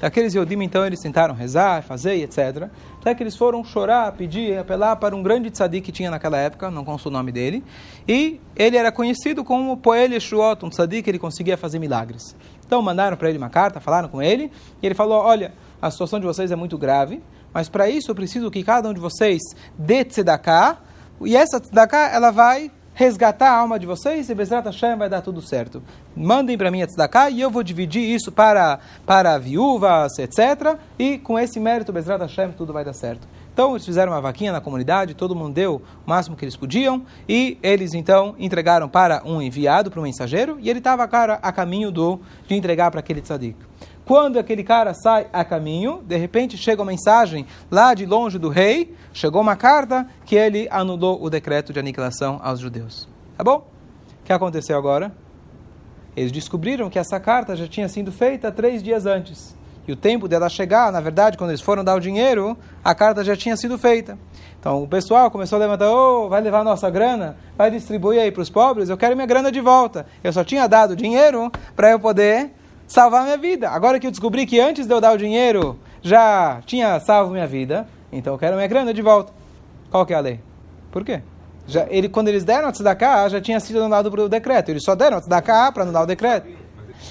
Aqueles 0.00 0.32
Yehudim, 0.32 0.62
então, 0.62 0.86
eles 0.86 1.00
tentaram 1.00 1.34
rezar, 1.34 1.82
fazer, 1.82 2.22
etc., 2.22 2.68
até 3.00 3.16
que 3.16 3.22
eles 3.24 3.36
foram 3.36 3.64
chorar, 3.64 4.12
pedir, 4.12 4.56
apelar 4.56 4.94
para 4.94 5.16
um 5.16 5.24
grande 5.24 5.50
tzadik 5.50 5.84
que 5.84 5.90
tinha 5.90 6.08
naquela 6.08 6.38
época, 6.38 6.70
não 6.70 6.84
consta 6.84 7.08
o 7.08 7.10
nome 7.10 7.32
dele, 7.32 7.64
e 8.06 8.40
ele 8.54 8.76
era 8.76 8.92
conhecido 8.92 9.42
como 9.42 9.76
Poel 9.76 10.12
Yeshuot, 10.12 10.64
um 10.64 10.70
tzadik, 10.70 11.10
ele 11.10 11.18
conseguia 11.18 11.56
fazer 11.56 11.80
milagres. 11.80 12.36
Então 12.64 12.80
mandaram 12.80 13.16
para 13.16 13.28
ele 13.28 13.38
uma 13.38 13.50
carta, 13.50 13.80
falaram 13.80 14.08
com 14.08 14.22
ele, 14.22 14.52
e 14.80 14.86
ele 14.86 14.94
falou, 14.94 15.18
olha, 15.18 15.52
a 15.82 15.90
situação 15.90 16.20
de 16.20 16.26
vocês 16.26 16.52
é 16.52 16.56
muito 16.56 16.78
grave, 16.78 17.20
mas 17.52 17.68
para 17.68 17.88
isso 17.88 18.10
eu 18.10 18.14
preciso 18.14 18.50
que 18.50 18.62
cada 18.62 18.88
um 18.88 18.94
de 18.94 19.00
vocês 19.00 19.40
dê 19.78 20.04
tzedakah, 20.04 20.78
e 21.22 21.36
essa 21.36 21.58
tzedakah, 21.60 22.10
ela 22.12 22.30
vai 22.30 22.70
resgatar 22.98 23.50
a 23.50 23.58
alma 23.58 23.78
de 23.78 23.86
vocês 23.86 24.28
e 24.28 24.34
Bezrat 24.34 24.64
Hashem 24.64 24.96
vai 24.96 25.08
dar 25.08 25.20
tudo 25.20 25.40
certo. 25.40 25.80
Mandem 26.16 26.58
para 26.58 26.68
mim 26.68 26.82
a 26.82 26.86
tzedakah 26.86 27.30
e 27.30 27.40
eu 27.40 27.48
vou 27.48 27.62
dividir 27.62 28.02
isso 28.02 28.32
para, 28.32 28.80
para 29.06 29.38
viúvas, 29.38 30.18
etc. 30.18 30.76
E 30.98 31.16
com 31.16 31.38
esse 31.38 31.60
mérito, 31.60 31.92
Bezrat 31.92 32.20
Hashem, 32.20 32.50
tudo 32.52 32.72
vai 32.72 32.84
dar 32.84 32.92
certo. 32.92 33.28
Então 33.52 33.70
eles 33.72 33.84
fizeram 33.84 34.12
uma 34.12 34.20
vaquinha 34.20 34.50
na 34.50 34.60
comunidade, 34.60 35.14
todo 35.14 35.34
mundo 35.34 35.54
deu 35.54 35.82
o 36.04 36.10
máximo 36.10 36.36
que 36.36 36.44
eles 36.44 36.56
podiam 36.56 37.04
e 37.28 37.56
eles 37.62 37.94
então 37.94 38.34
entregaram 38.36 38.88
para 38.88 39.22
um 39.24 39.40
enviado, 39.40 39.90
para 39.90 40.00
um 40.00 40.04
mensageiro, 40.04 40.58
e 40.60 40.68
ele 40.68 40.78
estava 40.78 41.04
a 41.04 41.52
caminho 41.52 41.90
do, 41.90 42.20
de 42.48 42.54
entregar 42.54 42.90
para 42.90 42.98
aquele 42.98 43.20
tzadik. 43.20 43.56
Quando 44.08 44.38
aquele 44.38 44.64
cara 44.64 44.94
sai 44.94 45.26
a 45.30 45.44
caminho, 45.44 46.02
de 46.02 46.16
repente 46.16 46.56
chega 46.56 46.80
uma 46.80 46.90
mensagem 46.90 47.44
lá 47.70 47.92
de 47.92 48.06
longe 48.06 48.38
do 48.38 48.48
rei, 48.48 48.96
chegou 49.12 49.42
uma 49.42 49.54
carta 49.54 50.08
que 50.24 50.34
ele 50.34 50.66
anulou 50.70 51.22
o 51.22 51.28
decreto 51.28 51.74
de 51.74 51.78
aniquilação 51.78 52.40
aos 52.42 52.58
judeus. 52.58 53.06
Tá 53.36 53.44
bom? 53.44 53.58
O 53.58 54.24
que 54.24 54.32
aconteceu 54.32 54.78
agora? 54.78 55.12
Eles 56.16 56.32
descobriram 56.32 56.88
que 56.88 56.98
essa 56.98 57.20
carta 57.20 57.54
já 57.54 57.68
tinha 57.68 57.86
sido 57.86 58.10
feita 58.10 58.50
três 58.50 58.82
dias 58.82 59.04
antes. 59.04 59.54
E 59.86 59.92
o 59.92 59.96
tempo 59.96 60.26
dela 60.26 60.48
chegar, 60.48 60.90
na 60.90 61.02
verdade, 61.02 61.36
quando 61.36 61.50
eles 61.50 61.60
foram 61.60 61.84
dar 61.84 61.94
o 61.94 62.00
dinheiro, 62.00 62.56
a 62.82 62.94
carta 62.94 63.22
já 63.22 63.36
tinha 63.36 63.58
sido 63.58 63.76
feita. 63.76 64.18
Então 64.58 64.82
o 64.82 64.88
pessoal 64.88 65.30
começou 65.30 65.56
a 65.56 65.58
levantar, 65.58 65.92
oh, 65.92 66.30
vai 66.30 66.40
levar 66.40 66.64
nossa 66.64 66.88
grana, 66.88 67.36
vai 67.58 67.70
distribuir 67.70 68.22
aí 68.22 68.32
para 68.32 68.40
os 68.40 68.48
pobres, 68.48 68.88
eu 68.88 68.96
quero 68.96 69.14
minha 69.14 69.26
grana 69.26 69.52
de 69.52 69.60
volta. 69.60 70.06
Eu 70.24 70.32
só 70.32 70.42
tinha 70.42 70.66
dado 70.66 70.96
dinheiro 70.96 71.52
para 71.76 71.90
eu 71.90 72.00
poder 72.00 72.54
salvar 72.88 73.22
minha 73.22 73.36
vida. 73.36 73.70
Agora 73.70 74.00
que 74.00 74.06
eu 74.06 74.10
descobri 74.10 74.46
que 74.46 74.58
antes 74.58 74.86
de 74.86 74.92
eu 74.92 75.00
dar 75.00 75.12
o 75.12 75.18
dinheiro 75.18 75.78
já 76.02 76.60
tinha 76.66 76.98
salvo 76.98 77.32
minha 77.32 77.46
vida, 77.46 77.86
então 78.10 78.32
eu 78.32 78.38
quero 78.38 78.56
minha 78.56 78.66
grana 78.66 78.92
de 78.92 79.02
volta. 79.02 79.32
Qual 79.90 80.04
que 80.04 80.12
é 80.12 80.16
a 80.16 80.20
lei? 80.20 80.40
Por 80.90 81.04
quê? 81.04 81.20
Já, 81.66 81.86
ele, 81.90 82.08
quando 82.08 82.28
eles 82.28 82.44
deram 82.44 82.68
a 82.68 82.72
tzedakah, 82.72 83.28
já 83.28 83.40
tinha 83.40 83.60
sido 83.60 83.78
anulado 83.78 84.06
o 84.06 84.28
decreto. 84.28 84.70
Eles 84.70 84.82
só 84.82 84.94
deram 84.94 85.18
a 85.18 85.20
tzedakah 85.20 85.70
para 85.70 85.82
anular 85.82 86.02
o 86.02 86.06
decreto. 86.06 86.48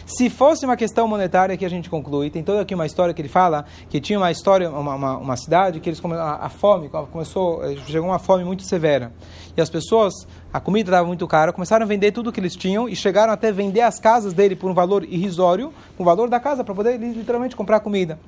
Se 0.06 0.30
fosse 0.30 0.65
uma 0.65 0.76
questão 0.76 1.08
monetária 1.08 1.56
que 1.58 1.65
a 1.65 1.69
gente 1.69 1.89
conclui, 1.89 2.30
tem 2.30 2.43
toda 2.43 2.62
aqui 2.62 2.76
uma 2.76 2.86
história 2.86 3.13
que 3.13 3.21
ele 3.21 3.30
fala 3.30 3.65
que 3.89 4.00
tinha 4.00 4.17
uma 4.17 4.32
história, 4.32 4.69
uma, 4.69 4.95
uma, 4.95 5.17
uma 5.17 5.38
cidade 5.38 5.80
que 5.80 5.89
eles 5.89 6.04
a, 6.04 6.45
a 6.45 6.50
fome 6.50 6.89
começou, 7.12 7.63
eh, 7.63 7.76
chegou 7.88 8.10
uma 8.10 8.19
fome 8.19 8.43
muito 8.43 8.63
severa 8.63 9.12
e 9.56 9.62
as 9.62 9.69
pessoas, 9.69 10.13
a 10.54 10.60
comida 10.60 10.91
estava 10.91 11.08
muito 11.08 11.28
cara, 11.28 11.52
começaram 11.52 11.84
a 11.84 11.88
vender 11.88 12.12
tudo 12.12 12.32
que 12.32 12.39
eles 12.39 12.56
tinham 12.56 12.88
e 12.88 12.95
chegaram 12.95 13.34
até 13.34 13.52
vender 13.52 13.82
as 13.82 14.00
casas 14.00 14.34
dele 14.34 14.56
por 14.56 14.69
um 14.69 14.73
valor 14.73 15.04
irrisório, 15.04 15.73
o 15.97 16.04
valor 16.04 16.30
da 16.30 16.39
casa 16.39 16.63
para 16.63 16.76
poder 16.76 16.97
literalmente 16.97 17.56
comprar 17.56 17.80
comida. 17.80 18.19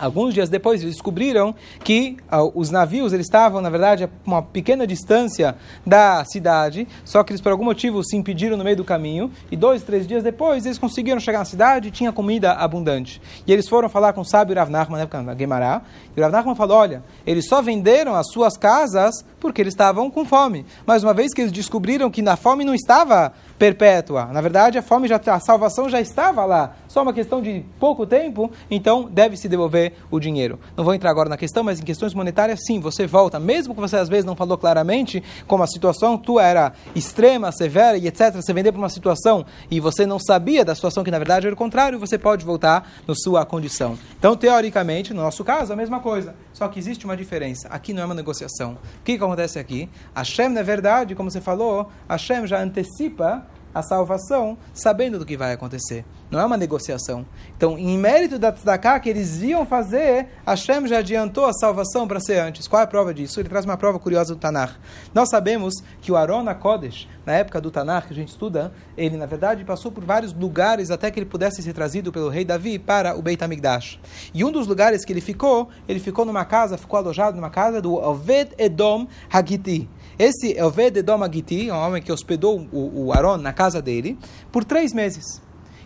Alguns 0.00 0.34
dias 0.34 0.48
depois, 0.48 0.82
descobriram 0.82 1.54
que 1.82 2.16
uh, 2.32 2.52
os 2.54 2.70
navios 2.70 3.12
eles 3.12 3.26
estavam, 3.26 3.60
na 3.60 3.70
verdade, 3.70 4.04
a 4.04 4.08
uma 4.24 4.42
pequena 4.42 4.86
distância 4.86 5.56
da 5.86 6.24
cidade, 6.24 6.86
só 7.04 7.22
que 7.24 7.32
eles, 7.32 7.40
por 7.40 7.52
algum 7.52 7.64
motivo, 7.64 8.02
se 8.04 8.16
impediram 8.16 8.56
no 8.56 8.64
meio 8.64 8.76
do 8.76 8.84
caminho. 8.84 9.30
E 9.50 9.56
dois, 9.56 9.82
três 9.82 10.06
dias 10.06 10.22
depois, 10.22 10.64
eles 10.66 10.78
conseguiram 10.78 11.20
chegar 11.20 11.40
na 11.40 11.44
cidade 11.44 11.88
e 11.88 11.90
tinha 11.90 12.12
comida 12.12 12.52
abundante. 12.52 13.20
E 13.46 13.52
eles 13.52 13.68
foram 13.68 13.88
falar 13.88 14.12
com 14.12 14.20
o 14.20 14.24
sábio 14.24 14.54
Rav 14.54 14.70
Nachman, 14.70 15.08
na 15.24 15.34
Guemará. 15.34 15.82
E 16.16 16.20
o 16.20 16.22
Rav 16.22 16.32
Nachman 16.32 16.54
falou: 16.54 16.76
Olha, 16.76 17.02
eles 17.26 17.48
só 17.48 17.60
venderam 17.60 18.14
as 18.14 18.30
suas 18.30 18.56
casas 18.56 19.24
porque 19.40 19.60
eles 19.60 19.72
estavam 19.72 20.10
com 20.10 20.24
fome. 20.24 20.64
Mas 20.86 21.02
uma 21.02 21.14
vez 21.14 21.32
que 21.32 21.40
eles 21.40 21.52
descobriram 21.52 22.10
que 22.10 22.22
na 22.22 22.36
fome 22.36 22.64
não 22.64 22.74
estava 22.74 23.32
perpétua. 23.58 24.26
Na 24.26 24.40
verdade, 24.40 24.78
a 24.78 24.82
fome 24.82 25.08
já 25.08 25.20
a 25.26 25.40
salvação 25.40 25.88
já 25.88 26.00
estava 26.00 26.44
lá, 26.44 26.76
só 26.86 27.02
uma 27.02 27.12
questão 27.12 27.42
de 27.42 27.64
pouco 27.78 28.06
tempo, 28.06 28.50
então 28.70 29.08
deve 29.10 29.36
se 29.36 29.48
devolver 29.48 29.94
o 30.10 30.20
dinheiro. 30.20 30.58
Não 30.76 30.84
vou 30.84 30.94
entrar 30.94 31.10
agora 31.10 31.28
na 31.28 31.36
questão, 31.36 31.64
mas 31.64 31.80
em 31.80 31.82
questões 31.82 32.14
monetárias, 32.14 32.60
sim, 32.64 32.80
você 32.80 33.06
volta, 33.06 33.40
mesmo 33.40 33.74
que 33.74 33.80
você 33.80 33.96
às 33.96 34.08
vezes 34.08 34.24
não 34.24 34.36
falou 34.36 34.56
claramente 34.56 35.22
como 35.46 35.62
a 35.62 35.66
situação 35.66 36.16
tua 36.16 36.44
era 36.44 36.72
extrema, 36.94 37.50
severa 37.50 37.98
e 37.98 38.06
etc. 38.06 38.34
Você 38.34 38.52
vendeu 38.52 38.72
para 38.72 38.80
uma 38.80 38.88
situação 38.88 39.44
e 39.70 39.80
você 39.80 40.06
não 40.06 40.18
sabia 40.18 40.64
da 40.64 40.74
situação 40.74 41.02
que 41.02 41.10
na 41.10 41.18
verdade 41.18 41.46
era 41.46 41.54
o 41.54 41.58
contrário, 41.58 41.98
você 41.98 42.16
pode 42.16 42.44
voltar 42.44 42.88
na 43.06 43.14
sua 43.14 43.44
condição. 43.44 43.98
Então, 44.18 44.36
teoricamente, 44.36 45.12
no 45.12 45.22
nosso 45.22 45.44
caso, 45.44 45.72
a 45.72 45.76
mesma 45.76 46.00
coisa. 46.00 46.34
Só 46.52 46.68
que 46.68 46.78
existe 46.78 47.04
uma 47.04 47.16
diferença. 47.16 47.68
Aqui 47.68 47.92
não 47.92 48.02
é 48.02 48.04
uma 48.04 48.14
negociação. 48.14 48.78
O 49.00 49.04
que, 49.04 49.12
acontece 49.12 49.58
aqui? 49.58 49.88
Hashem, 50.14 50.48
na 50.48 50.62
verdade, 50.62 51.14
como 51.14 51.30
você 51.30 51.40
falou, 51.40 51.90
Hashem 52.08 52.46
já 52.46 52.60
antecipa 52.60 53.47
a 53.74 53.82
salvação, 53.82 54.56
sabendo 54.72 55.18
do 55.18 55.26
que 55.26 55.36
vai 55.36 55.52
acontecer. 55.52 56.04
Não 56.30 56.38
é 56.38 56.44
uma 56.44 56.56
negociação. 56.56 57.24
Então, 57.56 57.78
em 57.78 57.96
mérito 57.96 58.38
da 58.38 58.52
tzedakah 58.52 59.00
que 59.00 59.08
eles 59.08 59.40
iam 59.42 59.64
fazer, 59.64 60.28
Hashem 60.46 60.86
já 60.86 60.98
adiantou 60.98 61.46
a 61.46 61.52
salvação 61.52 62.06
para 62.06 62.20
ser 62.20 62.38
antes. 62.38 62.68
Qual 62.68 62.80
é 62.80 62.84
a 62.84 62.86
prova 62.86 63.14
disso? 63.14 63.40
Ele 63.40 63.48
traz 63.48 63.64
uma 63.64 63.76
prova 63.76 63.98
curiosa 63.98 64.34
do 64.34 64.40
Tanakh. 64.40 64.74
Nós 65.14 65.30
sabemos 65.30 65.74
que 66.02 66.12
o 66.12 66.16
Arona 66.16 66.54
Kodesh, 66.54 67.08
na 67.24 67.32
época 67.32 67.60
do 67.60 67.70
Tanakh, 67.70 68.08
que 68.08 68.12
a 68.12 68.16
gente 68.16 68.28
estuda, 68.28 68.72
ele, 68.96 69.16
na 69.16 69.26
verdade, 69.26 69.64
passou 69.64 69.90
por 69.90 70.04
vários 70.04 70.34
lugares 70.34 70.90
até 70.90 71.10
que 71.10 71.18
ele 71.18 71.26
pudesse 71.26 71.62
ser 71.62 71.72
trazido 71.72 72.12
pelo 72.12 72.28
rei 72.28 72.44
Davi 72.44 72.78
para 72.78 73.16
o 73.16 73.22
Beit 73.22 73.42
HaMikdash. 73.42 73.98
E 74.34 74.44
um 74.44 74.52
dos 74.52 74.66
lugares 74.66 75.04
que 75.04 75.12
ele 75.12 75.20
ficou, 75.20 75.68
ele 75.88 75.98
ficou 75.98 76.24
numa 76.24 76.44
casa, 76.44 76.76
ficou 76.76 76.98
alojado 76.98 77.36
numa 77.36 77.50
casa 77.50 77.80
do 77.80 77.94
Oved 77.94 78.52
Edom 78.58 79.06
Hagiti. 79.32 79.88
Esse 80.18 80.56
é 80.58 80.64
o 80.64 80.70
Vededom 80.70 81.22
um 81.70 81.76
homem 81.76 82.02
que 82.02 82.10
hospedou 82.10 82.66
o, 82.72 83.06
o 83.06 83.12
Aaron 83.12 83.36
na 83.36 83.52
casa 83.52 83.80
dele, 83.80 84.18
por 84.50 84.64
três 84.64 84.92
meses. 84.92 85.40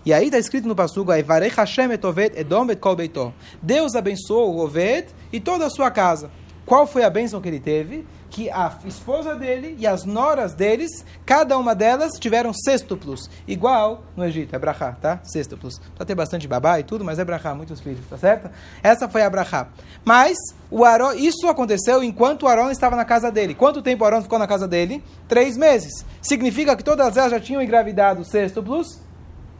E 0.07 0.12
aí 0.12 0.27
está 0.27 0.38
escrito 0.38 0.66
no 0.66 0.75
Passugo, 0.75 1.12
Deus 3.61 3.95
abençoou 3.95 4.55
o 4.55 4.64
Oved 4.64 5.09
e 5.33 5.38
toda 5.38 5.66
a 5.66 5.71
sua 5.71 5.90
casa. 5.90 6.31
Qual 6.64 6.87
foi 6.87 7.05
a 7.05 7.11
bênção 7.11 7.40
que 7.40 7.49
ele 7.49 7.61
teve? 7.61 8.07
Que 8.33 8.51
a 8.51 8.73
esposa 8.87 9.35
dele 9.35 9.77
e 9.79 9.87
as 9.87 10.07
noras 10.07 10.55
deles, 10.55 11.05
cada 11.25 11.59
uma 11.59 11.75
delas 11.75 12.12
tiveram 12.18 12.51
sextuplos, 12.55 13.29
igual 13.47 14.05
no 14.16 14.25
Egito, 14.25 14.57
é 14.57 14.59
brachá, 14.59 14.92
tá? 14.92 15.21
Sextuplos. 15.23 15.79
Precisa 15.79 16.07
ter 16.07 16.14
bastante 16.14 16.49
babá 16.49 16.81
e 16.81 16.83
tudo, 16.83 17.05
mas 17.05 17.18
é 17.18 17.25
brachá, 17.25 17.55
muitos 17.55 17.81
filhos, 17.81 18.01
tá 18.09 18.16
certo? 18.16 18.51
Essa 18.83 19.07
foi 19.07 19.23
a. 19.23 19.31
Mas 20.03 20.37
o 20.71 20.83
Aaron, 20.83 21.12
isso 21.12 21.47
aconteceu 21.47 22.03
enquanto 22.03 22.45
o 22.45 22.49
Arão 22.49 22.71
estava 22.71 22.97
na 22.97 23.05
casa 23.05 23.31
dele. 23.31 23.55
Quanto 23.55 23.83
tempo 23.83 24.03
o 24.03 24.07
Arão 24.07 24.23
ficou 24.23 24.38
na 24.38 24.47
casa 24.47 24.66
dele? 24.66 25.05
Três 25.29 25.57
meses. 25.57 26.05
Significa 26.23 26.75
que 26.75 26.83
todas 26.83 27.16
elas 27.16 27.31
já 27.31 27.40
tinham 27.40 27.61
engravidado 27.61 28.25
sextuplos 28.25 28.99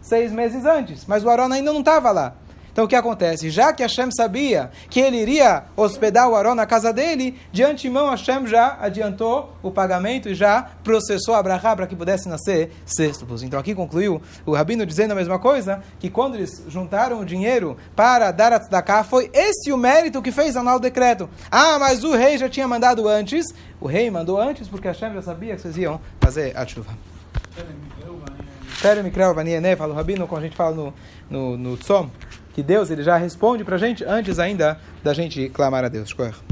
seis 0.03 0.33
meses 0.33 0.65
antes, 0.65 1.07
mas 1.07 1.25
o 1.25 1.31
Arão 1.31 1.51
ainda 1.51 1.73
não 1.73 1.81
estava 1.81 2.11
lá. 2.11 2.35
Então 2.73 2.87
o 2.87 2.89
que 2.89 2.97
acontece? 2.97 3.51
Já 3.51 3.73
que 3.73 3.83
Hashem 3.83 4.11
sabia 4.11 4.71
que 4.89 4.99
ele 4.99 5.19
iria 5.19 5.65
hospedar 5.77 6.29
o 6.29 6.35
Arão 6.35 6.55
na 6.55 6.65
casa 6.65 6.91
dele, 6.91 7.39
de 7.53 7.63
antemão 7.63 8.09
Hashem 8.11 8.47
já 8.47 8.79
adiantou 8.81 9.53
o 9.63 9.71
pagamento 9.71 10.31
e 10.31 10.35
já 10.35 10.71
processou 10.83 11.35
Abraão 11.35 11.61
para 11.77 11.87
que 11.87 11.95
pudesse 11.95 12.29
nascer 12.29 12.73
sextuplos. 12.87 13.43
Então 13.43 13.61
aqui 13.61 13.75
concluiu 13.75 14.23
o 14.47 14.55
Rabino 14.55 14.87
dizendo 14.87 15.13
a 15.13 15.15
mesma 15.15 15.39
coisa, 15.39 15.83
que 16.01 16.09
quando 16.09 16.35
eles 16.35 16.65
juntaram 16.69 17.21
o 17.21 17.27
dinheiro 17.27 17.77
para 17.95 18.31
dar 18.31 18.55
a 18.55 18.59
tzedakah, 18.59 19.05
foi 19.05 19.31
esse 19.35 19.71
o 19.71 19.77
mérito 19.77 20.23
que 20.23 20.33
fez 20.33 20.57
anular 20.57 20.77
o 20.77 20.81
decreto. 20.81 21.29
Ah, 21.51 21.79
mas 21.79 22.03
o 22.03 22.17
rei 22.17 22.39
já 22.39 22.49
tinha 22.49 22.67
mandado 22.67 23.07
antes. 23.07 23.47
O 23.81 23.87
rei 23.87 24.11
mandou 24.11 24.41
antes 24.41 24.67
porque 24.67 24.89
Hashem 24.89 25.13
já 25.13 25.23
sabia 25.23 25.57
que 25.57 25.61
vocês 25.61 25.77
iam 25.77 26.01
fazer 26.19 26.57
a 26.57 26.67
chuva. 26.67 26.93
Pere 28.81 29.03
Mikreu 29.03 29.35
Vaniene, 29.35 29.77
fala 29.77 29.93
o 29.93 29.97
Rabino, 29.97 30.27
como 30.27 30.41
a 30.41 30.43
gente 30.43 30.57
fala 30.57 30.75
no, 30.75 30.95
no, 31.31 31.57
no 31.57 31.77
Tzom 31.77 32.11
que 32.53 32.62
Deus 32.62 32.91
ele 32.91 33.03
já 33.03 33.17
responde 33.17 33.65
para 33.65 33.77
a 33.77 33.79
gente 33.79 34.05
antes 34.05 34.38
ainda 34.38 34.79
da 35.03 35.12
gente 35.12 35.49
clamar 35.49 35.85
a 35.85 35.88
Deus. 35.88 36.15